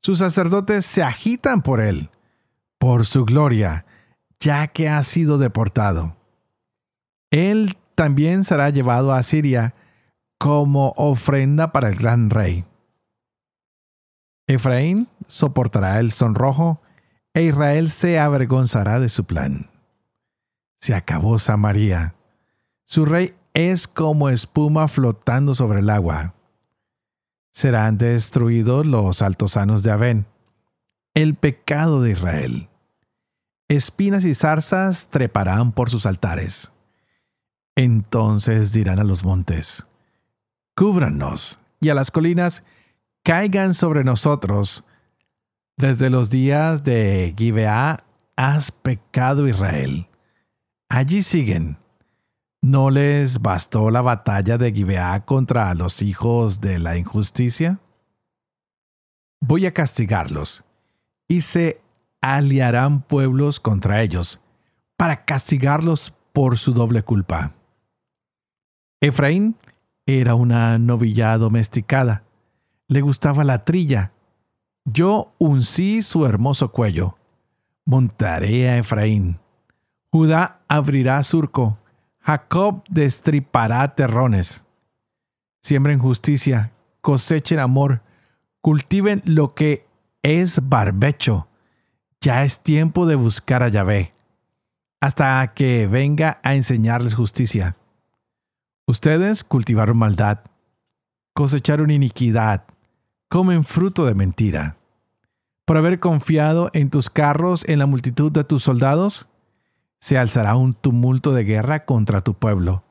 Sus 0.00 0.18
sacerdotes 0.18 0.84
se 0.84 1.04
agitan 1.04 1.62
por 1.62 1.80
él, 1.80 2.10
por 2.76 3.06
su 3.06 3.24
gloria, 3.24 3.86
ya 4.40 4.66
que 4.66 4.88
ha 4.88 5.00
sido 5.04 5.38
deportado. 5.38 6.16
Él 7.30 7.78
también 7.94 8.42
será 8.42 8.70
llevado 8.70 9.12
a 9.12 9.22
Siria 9.22 9.76
como 10.38 10.92
ofrenda 10.96 11.70
para 11.70 11.90
el 11.90 11.94
gran 11.94 12.30
rey. 12.30 12.64
Efraín 14.48 15.06
soportará 15.28 16.00
el 16.00 16.10
sonrojo 16.10 16.82
e 17.32 17.44
Israel 17.44 17.92
se 17.92 18.18
avergonzará 18.18 18.98
de 18.98 19.08
su 19.08 19.22
plan. 19.22 19.71
Se 20.82 20.96
acabó 20.96 21.38
Samaria. 21.38 22.16
Su 22.84 23.04
rey 23.04 23.36
es 23.54 23.86
como 23.86 24.28
espuma 24.28 24.88
flotando 24.88 25.54
sobre 25.54 25.78
el 25.78 25.88
agua. 25.88 26.34
Serán 27.52 27.98
destruidos 27.98 28.84
los 28.84 29.22
altosanos 29.22 29.84
de 29.84 29.92
Abén, 29.92 30.26
el 31.14 31.36
pecado 31.36 32.02
de 32.02 32.10
Israel. 32.10 32.68
Espinas 33.68 34.24
y 34.24 34.34
zarzas 34.34 35.06
treparán 35.06 35.70
por 35.70 35.88
sus 35.88 36.04
altares. 36.04 36.72
Entonces 37.76 38.72
dirán 38.72 38.98
a 38.98 39.04
los 39.04 39.22
montes, 39.22 39.86
cúbranos, 40.74 41.60
y 41.80 41.90
a 41.90 41.94
las 41.94 42.10
colinas, 42.10 42.64
caigan 43.22 43.74
sobre 43.74 44.02
nosotros. 44.02 44.82
Desde 45.76 46.10
los 46.10 46.28
días 46.28 46.82
de 46.82 47.32
Gibeá 47.38 48.02
has 48.34 48.72
pecado 48.72 49.46
Israel. 49.46 50.08
Allí 50.94 51.22
siguen. 51.22 51.78
¿No 52.60 52.90
les 52.90 53.40
bastó 53.40 53.90
la 53.90 54.02
batalla 54.02 54.58
de 54.58 54.74
Gibeá 54.74 55.24
contra 55.24 55.72
los 55.72 56.02
hijos 56.02 56.60
de 56.60 56.78
la 56.78 56.98
injusticia? 56.98 57.80
Voy 59.40 59.64
a 59.64 59.72
castigarlos, 59.72 60.66
y 61.28 61.40
se 61.40 61.80
aliarán 62.20 63.00
pueblos 63.00 63.58
contra 63.58 64.02
ellos, 64.02 64.38
para 64.98 65.24
castigarlos 65.24 66.12
por 66.34 66.58
su 66.58 66.74
doble 66.74 67.02
culpa. 67.02 67.54
Efraín 69.00 69.56
era 70.04 70.34
una 70.34 70.78
novilla 70.78 71.38
domesticada, 71.38 72.24
le 72.88 73.00
gustaba 73.00 73.44
la 73.44 73.64
trilla. 73.64 74.12
Yo 74.84 75.32
uncí 75.38 76.02
su 76.02 76.26
hermoso 76.26 76.70
cuello. 76.70 77.16
Montaré 77.86 78.68
a 78.68 78.76
Efraín. 78.76 79.41
Judá 80.12 80.60
abrirá 80.68 81.22
surco. 81.22 81.78
Jacob 82.20 82.84
destripará 82.90 83.94
terrones. 83.94 84.66
Siembren 85.62 85.98
justicia, 85.98 86.72
cosechen 87.00 87.58
amor, 87.58 88.02
cultiven 88.60 89.22
lo 89.24 89.54
que 89.54 89.86
es 90.22 90.68
barbecho. 90.68 91.48
Ya 92.20 92.44
es 92.44 92.60
tiempo 92.60 93.06
de 93.06 93.14
buscar 93.14 93.62
a 93.62 93.68
Yahvé, 93.68 94.12
hasta 95.00 95.54
que 95.54 95.86
venga 95.86 96.38
a 96.42 96.54
enseñarles 96.54 97.14
justicia. 97.14 97.76
Ustedes 98.86 99.42
cultivaron 99.42 99.96
maldad, 99.96 100.40
cosecharon 101.32 101.90
iniquidad, 101.90 102.64
comen 103.30 103.64
fruto 103.64 104.04
de 104.04 104.14
mentira. 104.14 104.76
Por 105.64 105.78
haber 105.78 106.00
confiado 106.00 106.70
en 106.74 106.90
tus 106.90 107.08
carros, 107.08 107.66
en 107.66 107.78
la 107.78 107.86
multitud 107.86 108.30
de 108.30 108.44
tus 108.44 108.62
soldados, 108.62 109.28
se 110.02 110.18
alzará 110.18 110.56
un 110.56 110.74
tumulto 110.74 111.32
de 111.32 111.44
guerra 111.44 111.84
contra 111.84 112.22
tu 112.22 112.34
pueblo, 112.34 112.82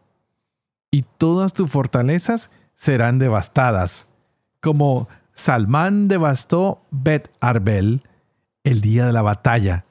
y 0.90 1.02
todas 1.02 1.52
tus 1.52 1.70
fortalezas 1.70 2.52
serán 2.74 3.20
devastadas, 3.20 4.08
como 4.62 5.10
Salmán 5.34 6.08
devastó 6.08 6.86
Bet 6.90 7.30
Arbel 7.42 8.04
el 8.64 8.80
día 8.80 9.06
de 9.06 9.12
la 9.12 9.24
batalla, 9.24 9.84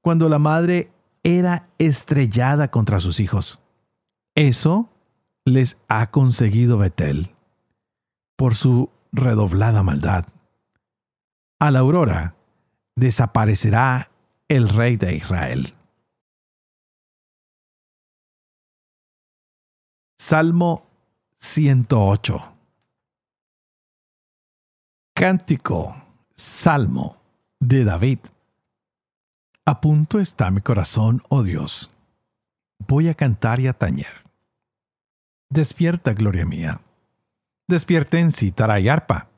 cuando 0.00 0.28
la 0.28 0.40
madre 0.40 0.90
era 1.22 1.68
estrellada 1.78 2.72
contra 2.72 2.98
sus 2.98 3.20
hijos. 3.20 3.60
Eso 4.34 4.90
les 5.44 5.78
ha 5.86 6.10
conseguido 6.10 6.76
Betel 6.76 7.36
por 8.34 8.56
su 8.56 8.90
redoblada 9.12 9.84
maldad. 9.84 10.24
A 11.60 11.70
la 11.70 11.78
aurora 11.78 12.34
desaparecerá 12.96 14.10
el 14.48 14.68
rey 14.68 14.96
de 14.96 15.14
Israel. 15.14 15.74
Salmo 20.26 20.86
108 21.36 22.56
Cántico, 25.14 25.94
Salmo 26.34 27.18
de 27.60 27.84
David. 27.84 28.20
A 29.66 29.82
punto 29.82 30.18
está 30.20 30.50
mi 30.50 30.62
corazón, 30.62 31.22
oh 31.28 31.42
Dios. 31.42 31.90
Voy 32.78 33.08
a 33.10 33.14
cantar 33.14 33.60
y 33.60 33.66
a 33.66 33.74
tañer. 33.74 34.24
Despierta, 35.50 36.14
gloria 36.14 36.46
mía. 36.46 36.80
Despierten 37.68 38.32
cítara 38.32 38.80
y 38.80 38.88
arpa. 38.88 39.28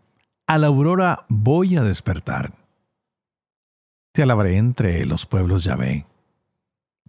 A 0.47 0.57
la 0.57 0.69
aurora 0.69 1.27
voy 1.29 1.75
a 1.75 1.83
despertar. 1.83 2.53
Te 4.13 4.23
alabaré 4.23 4.57
entre 4.57 5.05
los 5.05 5.27
pueblos 5.27 5.65
Yahvé. 5.65 6.07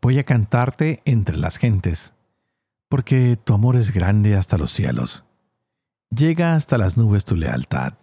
Voy 0.02 0.18
a 0.18 0.24
cantarte 0.24 1.04
entre 1.06 1.38
las 1.38 1.58
gentes, 1.58 2.16
porque 2.90 3.38
tu 3.44 3.54
amor 3.54 3.76
es 3.76 3.92
grande 3.92 4.36
hasta 4.36 4.58
los 4.58 4.72
cielos. 4.72 5.24
Llega 6.10 6.56
hasta 6.56 6.78
las 6.78 6.98
nubes 6.98 7.26
tu 7.26 7.36
lealtad. 7.36 7.94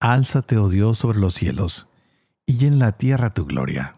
Álzate, 0.00 0.56
oh 0.58 0.68
Dios, 0.68 0.98
sobre 0.98 1.18
los 1.18 1.34
cielos, 1.34 1.88
y 2.46 2.66
en 2.66 2.78
la 2.78 2.92
tierra 2.92 3.30
tu 3.30 3.46
gloria, 3.46 3.96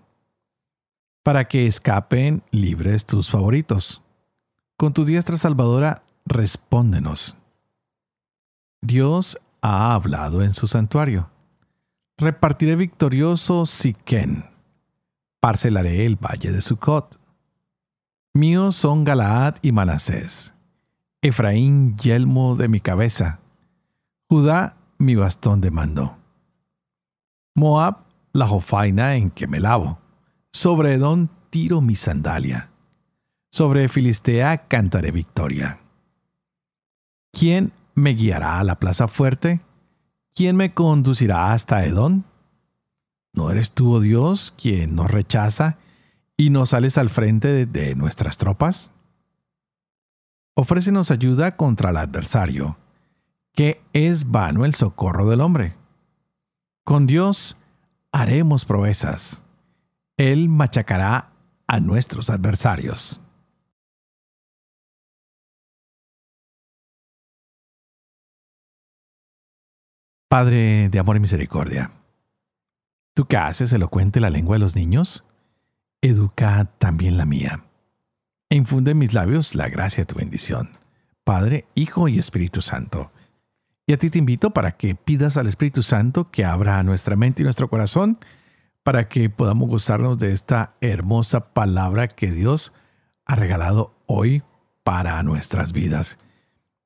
para 1.23 1.49
que 1.49 1.67
escapen 1.67 2.43
libres 2.51 3.07
tus 3.07 3.31
favoritos. 3.31 4.03
Con 4.77 4.93
tu 4.93 5.05
diestra 5.05 5.37
salvadora, 5.37 6.05
respóndenos. 6.25 7.37
Dios 8.81 9.39
ha 9.63 9.95
hablado 9.95 10.43
en 10.43 10.55
su 10.55 10.69
santuario 10.69 11.31
repartiré 12.19 12.77
victorioso 12.77 13.67
Siquén. 13.67 14.45
Parcelaré 15.41 16.07
el 16.07 16.17
valle 16.17 16.51
de 16.51 16.61
Sucot. 16.61 17.19
Míos 18.37 18.77
son 18.77 19.05
Galaad 19.05 19.55
y 19.63 19.73
Manasés. 19.73 20.55
Efraín, 21.23 21.97
yelmo 21.97 22.55
de 22.55 22.69
mi 22.69 22.81
cabeza. 22.81 23.41
Judá, 24.29 24.77
mi 24.99 25.15
bastón 25.15 25.63
de 25.63 25.71
mando. 25.71 26.19
Moab, 27.55 28.05
la 28.35 28.47
jofaina 28.47 29.17
en 29.17 29.31
que 29.31 29.47
me 29.47 29.59
lavo. 29.59 29.99
Sobre 30.53 30.93
Edom 30.93 31.29
tiro 31.49 31.81
mi 31.81 31.95
sandalia. 31.95 32.69
Sobre 33.51 33.89
Filistea 33.89 34.69
cantaré 34.69 35.13
victoria. 35.13 35.81
¿Quién 37.33 37.73
me 37.95 38.11
guiará 38.11 38.59
a 38.59 38.65
la 38.65 38.79
plaza 38.79 39.09
fuerte? 39.09 39.63
¿quién 40.35 40.57
me 40.57 40.75
conducirá 40.75 41.55
hasta 41.55 41.87
Edón? 41.87 42.27
¿No 43.33 43.51
eres 43.51 43.73
tú, 43.73 43.95
oh 43.95 44.01
Dios, 44.01 44.53
quien 44.61 44.95
nos 44.95 45.11
rechaza 45.11 45.79
y 46.37 46.51
nos 46.51 46.71
sales 46.71 46.99
al 46.99 47.11
frente 47.11 47.67
de, 47.67 47.95
nuestras 47.95 48.39
tropas? 48.39 48.93
Ofrécenos 50.55 51.11
ayuda 51.11 51.57
contra 51.57 51.91
el 51.91 51.97
adversario, 51.97 52.77
que 53.53 53.83
es 53.93 54.31
vano 54.31 54.65
el 54.65 54.75
socorro 54.75 55.29
del 55.29 55.41
hombre. 55.41 55.77
Con 56.85 57.07
Dios 57.07 57.57
haremos 58.13 58.65
proezas. 58.65 59.43
Él 60.17 60.49
machacará 60.49 61.33
a 61.67 61.81
nuestros 61.81 62.31
adversarios. 62.31 63.21
Padre 70.29 70.89
de 70.89 70.99
amor 70.99 71.17
y 71.17 71.21
misericordia, 71.21 71.93
tú 73.15 73.27
que 73.27 73.37
haces 73.37 73.73
elocuente 73.73 74.21
la 74.21 74.29
lengua 74.29 74.57
de 74.57 74.61
los 74.61 74.75
niños, 74.75 75.25
educa 76.03 76.71
también 76.79 77.17
la 77.17 77.25
mía, 77.25 77.65
e 78.49 78.57
infunde 78.57 78.93
en 78.93 78.99
mis 78.99 79.15
labios 79.15 79.55
la 79.55 79.69
gracia 79.69 80.03
de 80.03 80.07
tu 80.07 80.17
bendición, 80.17 80.71
Padre, 81.25 81.67
Hijo 81.75 82.09
y 82.09 82.19
Espíritu 82.19 82.63
Santo. 82.63 83.11
Y 83.87 83.93
a 83.93 83.99
ti 83.99 84.11
te 84.11 84.19
invito 84.19 84.51
para 84.51 84.73
que 84.73 84.95
pidas 84.95 85.37
al 85.37 85.47
Espíritu 85.47 85.83
Santo 85.83 86.31
que 86.31 86.45
abra 86.45 86.83
nuestra 86.83 87.17
mente 87.17 87.43
y 87.43 87.45
nuestro 87.45 87.69
corazón 87.69 88.19
para 88.83 89.09
que 89.09 89.31
podamos 89.31 89.69
gozarnos 89.69 90.19
de 90.19 90.33
esta 90.33 90.75
hermosa 90.81 91.53
palabra 91.53 92.07
que 92.09 92.31
Dios 92.31 92.73
ha 93.25 93.35
regalado 93.35 93.95
hoy 94.07 94.43
para 94.85 95.21
nuestras 95.25 95.73
vidas. 95.73 96.19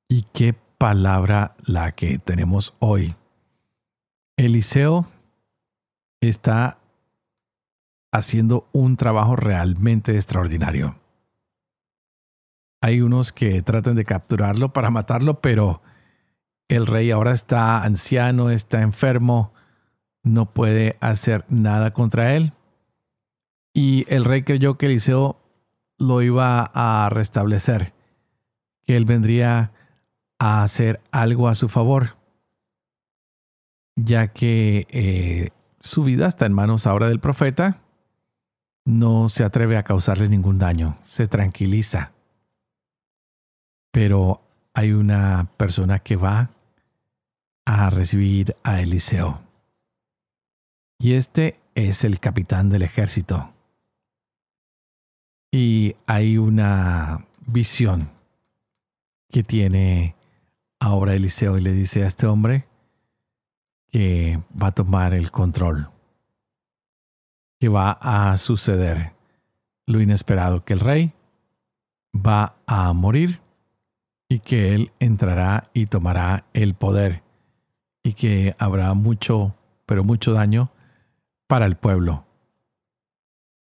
Y 0.08 0.22
qué 0.32 0.54
palabra 0.78 1.56
la 1.62 1.92
que 1.92 2.18
tenemos 2.18 2.74
hoy. 2.78 3.14
Eliseo 4.38 5.06
está 6.22 6.79
haciendo 8.12 8.68
un 8.72 8.96
trabajo 8.96 9.36
realmente 9.36 10.14
extraordinario. 10.14 10.96
Hay 12.82 13.00
unos 13.02 13.32
que 13.32 13.62
tratan 13.62 13.96
de 13.96 14.04
capturarlo 14.04 14.72
para 14.72 14.90
matarlo, 14.90 15.40
pero 15.40 15.82
el 16.68 16.86
rey 16.86 17.10
ahora 17.10 17.32
está 17.32 17.82
anciano, 17.82 18.50
está 18.50 18.80
enfermo, 18.80 19.52
no 20.22 20.52
puede 20.52 20.96
hacer 21.00 21.44
nada 21.48 21.92
contra 21.92 22.34
él. 22.34 22.52
Y 23.74 24.06
el 24.08 24.24
rey 24.24 24.42
creyó 24.42 24.78
que 24.78 24.86
Eliseo 24.86 25.40
lo 25.98 26.22
iba 26.22 26.70
a 26.74 27.08
restablecer, 27.10 27.92
que 28.86 28.96
él 28.96 29.04
vendría 29.04 29.72
a 30.38 30.62
hacer 30.62 31.00
algo 31.12 31.48
a 31.48 31.54
su 31.54 31.68
favor 31.68 32.20
ya 34.04 34.28
que 34.28 34.86
eh, 34.90 35.50
su 35.80 36.04
vida 36.04 36.26
está 36.26 36.46
en 36.46 36.52
manos 36.52 36.86
ahora 36.86 37.08
del 37.08 37.20
profeta, 37.20 37.80
no 38.90 39.28
se 39.28 39.44
atreve 39.44 39.76
a 39.76 39.84
causarle 39.84 40.28
ningún 40.28 40.58
daño, 40.58 40.98
se 41.02 41.28
tranquiliza. 41.28 42.12
Pero 43.92 44.42
hay 44.74 44.92
una 44.92 45.48
persona 45.56 46.00
que 46.00 46.16
va 46.16 46.50
a 47.64 47.90
recibir 47.90 48.56
a 48.64 48.80
Eliseo. 48.80 49.40
Y 50.98 51.14
este 51.14 51.60
es 51.74 52.04
el 52.04 52.18
capitán 52.18 52.68
del 52.68 52.82
ejército. 52.82 53.52
Y 55.52 55.96
hay 56.06 56.36
una 56.36 57.26
visión 57.46 58.10
que 59.28 59.42
tiene 59.42 60.16
ahora 60.80 61.14
Eliseo 61.14 61.58
y 61.58 61.60
le 61.60 61.72
dice 61.72 62.02
a 62.02 62.06
este 62.06 62.26
hombre, 62.26 62.66
que 63.88 64.40
va 64.60 64.68
a 64.68 64.72
tomar 64.72 65.14
el 65.14 65.30
control, 65.30 65.89
que 67.60 67.68
va 67.68 67.92
a 68.00 68.36
suceder 68.38 69.12
lo 69.86 70.00
inesperado, 70.00 70.64
que 70.64 70.72
el 70.72 70.80
rey 70.80 71.12
va 72.14 72.56
a 72.66 72.92
morir 72.92 73.42
y 74.28 74.40
que 74.40 74.74
él 74.74 74.92
entrará 74.98 75.70
y 75.74 75.86
tomará 75.86 76.46
el 76.54 76.74
poder 76.74 77.22
y 78.02 78.14
que 78.14 78.56
habrá 78.58 78.94
mucho, 78.94 79.54
pero 79.84 80.04
mucho 80.04 80.32
daño 80.32 80.72
para 81.46 81.66
el 81.66 81.76
pueblo. 81.76 82.24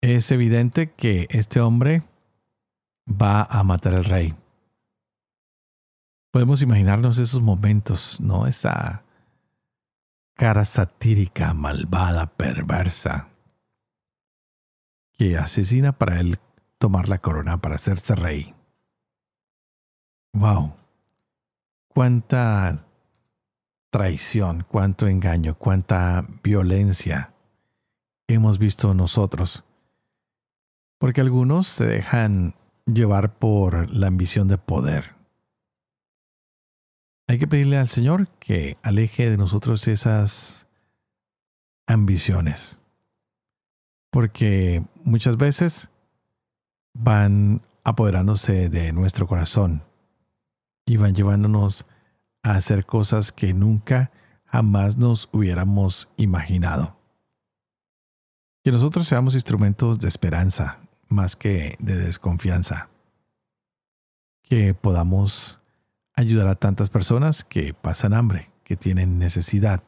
Es 0.00 0.30
evidente 0.32 0.92
que 0.92 1.28
este 1.30 1.60
hombre 1.60 2.02
va 3.08 3.42
a 3.42 3.62
matar 3.62 3.94
al 3.94 4.04
rey. 4.04 4.34
Podemos 6.32 6.60
imaginarnos 6.60 7.18
esos 7.18 7.40
momentos, 7.40 8.20
¿no? 8.20 8.46
Esa 8.46 9.04
cara 10.34 10.64
satírica, 10.64 11.54
malvada, 11.54 12.26
perversa, 12.26 13.28
que 15.16 15.36
asesina 15.36 15.92
para 15.92 16.20
él 16.20 16.38
tomar 16.78 17.08
la 17.08 17.18
corona 17.18 17.60
para 17.60 17.76
hacerse 17.76 18.14
rey. 18.14 18.54
¡Wow! 20.32 20.74
Cuánta 21.88 22.84
traición, 23.90 24.66
cuánto 24.68 25.08
engaño, 25.08 25.56
cuánta 25.56 26.26
violencia 26.42 27.32
hemos 28.28 28.58
visto 28.58 28.92
nosotros. 28.92 29.64
Porque 30.98 31.20
algunos 31.20 31.66
se 31.66 31.86
dejan 31.86 32.54
llevar 32.84 33.38
por 33.38 33.90
la 33.90 34.08
ambición 34.08 34.48
de 34.48 34.58
poder. 34.58 35.16
Hay 37.28 37.38
que 37.38 37.48
pedirle 37.48 37.78
al 37.78 37.88
Señor 37.88 38.28
que 38.38 38.76
aleje 38.82 39.30
de 39.30 39.36
nosotros 39.36 39.88
esas 39.88 40.68
ambiciones. 41.86 42.82
Porque 44.10 44.82
muchas 45.04 45.36
veces 45.36 45.90
van 46.94 47.62
apoderándose 47.84 48.68
de 48.68 48.92
nuestro 48.92 49.26
corazón 49.26 49.82
y 50.86 50.96
van 50.96 51.14
llevándonos 51.14 51.86
a 52.42 52.52
hacer 52.52 52.86
cosas 52.86 53.32
que 53.32 53.52
nunca 53.52 54.10
jamás 54.46 54.96
nos 54.96 55.28
hubiéramos 55.32 56.08
imaginado. 56.16 56.96
Que 58.64 58.72
nosotros 58.72 59.06
seamos 59.06 59.34
instrumentos 59.34 59.98
de 59.98 60.08
esperanza 60.08 60.78
más 61.08 61.36
que 61.36 61.76
de 61.78 61.96
desconfianza 61.96 62.88
que 64.46 64.74
podamos 64.74 65.60
ayudar 66.14 66.46
a 66.46 66.54
tantas 66.54 66.88
personas 66.88 67.44
que 67.44 67.74
pasan 67.74 68.14
hambre, 68.14 68.50
que 68.64 68.76
tienen 68.76 69.18
necesidad, 69.18 69.82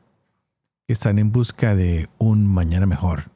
que 0.86 0.92
están 0.92 1.18
en 1.18 1.32
busca 1.32 1.74
de 1.74 2.08
un 2.18 2.46
mañana 2.46 2.86
mejor. 2.86 3.30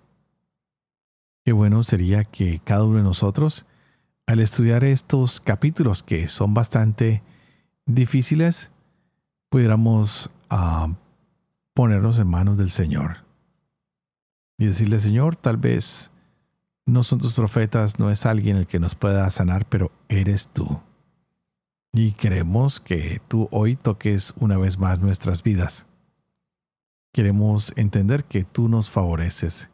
Qué 1.44 1.52
bueno 1.52 1.82
sería 1.82 2.24
que 2.24 2.60
cada 2.60 2.84
uno 2.84 2.98
de 2.98 3.02
nosotros, 3.02 3.66
al 4.26 4.40
estudiar 4.40 4.84
estos 4.84 5.40
capítulos 5.40 6.02
que 6.02 6.28
son 6.28 6.54
bastante 6.54 7.22
difíciles, 7.84 8.70
pudiéramos 9.48 10.30
ah, 10.50 10.94
ponernos 11.74 12.18
en 12.20 12.28
manos 12.28 12.58
del 12.58 12.70
Señor 12.70 13.18
y 14.56 14.66
decirle, 14.66 15.00
Señor, 15.00 15.34
tal 15.34 15.56
vez 15.56 16.12
no 16.86 17.02
son 17.02 17.18
tus 17.18 17.34
profetas, 17.34 17.98
no 17.98 18.10
es 18.10 18.24
alguien 18.24 18.56
el 18.56 18.68
que 18.68 18.78
nos 18.78 18.94
pueda 18.94 19.28
sanar, 19.30 19.66
pero 19.68 19.90
eres 20.08 20.48
tú. 20.48 20.80
Y 21.92 22.12
queremos 22.12 22.78
que 22.78 23.20
tú 23.26 23.48
hoy 23.50 23.74
toques 23.74 24.32
una 24.38 24.56
vez 24.56 24.78
más 24.78 25.00
nuestras 25.00 25.42
vidas. 25.42 25.88
Queremos 27.12 27.72
entender 27.76 28.24
que 28.24 28.44
tú 28.44 28.68
nos 28.68 28.88
favoreces, 28.88 29.71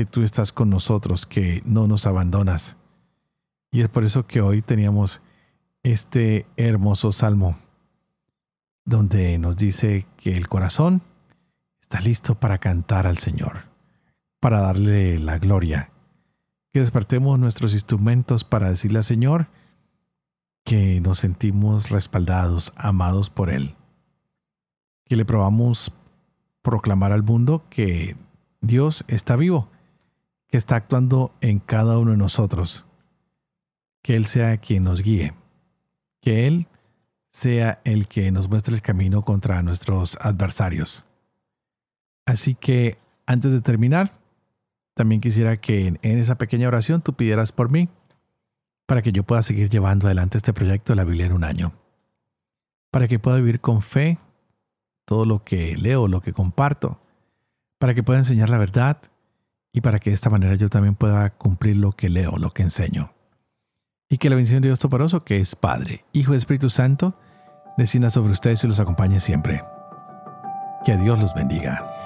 que 0.00 0.06
tú 0.06 0.22
estás 0.22 0.50
con 0.50 0.70
nosotros, 0.70 1.26
que 1.26 1.60
no 1.66 1.86
nos 1.86 2.06
abandonas. 2.06 2.78
Y 3.70 3.82
es 3.82 3.90
por 3.90 4.06
eso 4.06 4.26
que 4.26 4.40
hoy 4.40 4.62
teníamos 4.62 5.20
este 5.82 6.46
hermoso 6.56 7.12
salmo, 7.12 7.58
donde 8.86 9.36
nos 9.36 9.58
dice 9.58 10.06
que 10.16 10.38
el 10.38 10.48
corazón 10.48 11.02
está 11.82 12.00
listo 12.00 12.34
para 12.34 12.56
cantar 12.56 13.06
al 13.06 13.18
Señor, 13.18 13.64
para 14.40 14.62
darle 14.62 15.18
la 15.18 15.38
gloria. 15.38 15.90
Que 16.72 16.80
despertemos 16.80 17.38
nuestros 17.38 17.74
instrumentos 17.74 18.42
para 18.42 18.70
decirle 18.70 19.00
al 19.00 19.04
Señor, 19.04 19.48
que 20.64 21.02
nos 21.02 21.18
sentimos 21.18 21.90
respaldados, 21.90 22.72
amados 22.74 23.28
por 23.28 23.50
Él. 23.50 23.74
Que 25.04 25.16
le 25.16 25.26
probamos 25.26 25.92
proclamar 26.62 27.12
al 27.12 27.22
mundo 27.22 27.66
que 27.68 28.16
Dios 28.62 29.04
está 29.08 29.36
vivo, 29.36 29.68
que 30.50 30.58
está 30.58 30.76
actuando 30.76 31.32
en 31.40 31.60
cada 31.60 31.98
uno 31.98 32.10
de 32.10 32.16
nosotros. 32.16 32.86
Que 34.02 34.16
Él 34.16 34.26
sea 34.26 34.56
quien 34.58 34.84
nos 34.84 35.02
guíe. 35.02 35.34
Que 36.20 36.46
Él 36.46 36.66
sea 37.30 37.80
el 37.84 38.08
que 38.08 38.30
nos 38.32 38.48
muestre 38.48 38.74
el 38.74 38.82
camino 38.82 39.24
contra 39.24 39.62
nuestros 39.62 40.18
adversarios. 40.20 41.06
Así 42.26 42.54
que 42.54 42.98
antes 43.26 43.52
de 43.52 43.60
terminar, 43.60 44.18
también 44.94 45.20
quisiera 45.20 45.56
que 45.58 45.86
en, 45.86 45.98
esa 46.02 46.36
pequeña 46.36 46.68
oración 46.68 47.00
tú 47.00 47.14
pidieras 47.14 47.52
por 47.52 47.70
mí 47.70 47.88
para 48.86 49.02
que 49.02 49.12
yo 49.12 49.22
pueda 49.22 49.42
seguir 49.42 49.70
llevando 49.70 50.06
adelante 50.06 50.36
este 50.36 50.52
proyecto 50.52 50.92
de 50.92 50.96
la 50.96 51.04
Biblia 51.04 51.26
en 51.26 51.32
un 51.32 51.44
año. 51.44 51.72
Para 52.90 53.06
que 53.06 53.20
pueda 53.20 53.36
vivir 53.36 53.60
con 53.60 53.82
fe 53.82 54.18
todo 55.04 55.24
lo 55.24 55.44
que 55.44 55.76
leo, 55.76 56.08
lo 56.08 56.20
que 56.20 56.32
comparto. 56.32 57.00
Para 57.78 57.94
que 57.94 58.02
pueda 58.02 58.18
enseñar 58.18 58.48
la 58.48 58.58
verdad 58.58 59.00
y 59.72 59.80
para 59.80 59.98
que 59.98 60.10
de 60.10 60.14
esta 60.14 60.30
manera 60.30 60.54
yo 60.54 60.68
también 60.68 60.94
pueda 60.94 61.30
cumplir 61.30 61.76
lo 61.76 61.92
que 61.92 62.08
leo, 62.08 62.36
lo 62.38 62.50
que 62.50 62.62
enseño. 62.62 63.12
Y 64.08 64.18
que 64.18 64.28
la 64.28 64.36
bendición 64.36 64.60
de 64.60 64.68
Dios 64.68 64.80
Toporoso, 64.80 65.24
que 65.24 65.38
es 65.38 65.54
Padre, 65.54 66.04
Hijo 66.12 66.34
y 66.34 66.36
Espíritu 66.36 66.70
Santo, 66.70 67.14
descienda 67.78 68.10
sobre 68.10 68.32
ustedes 68.32 68.64
y 68.64 68.66
los 68.66 68.80
acompañe 68.80 69.20
siempre. 69.20 69.62
Que 70.84 70.96
Dios 70.96 71.20
los 71.20 71.34
bendiga. 71.34 71.99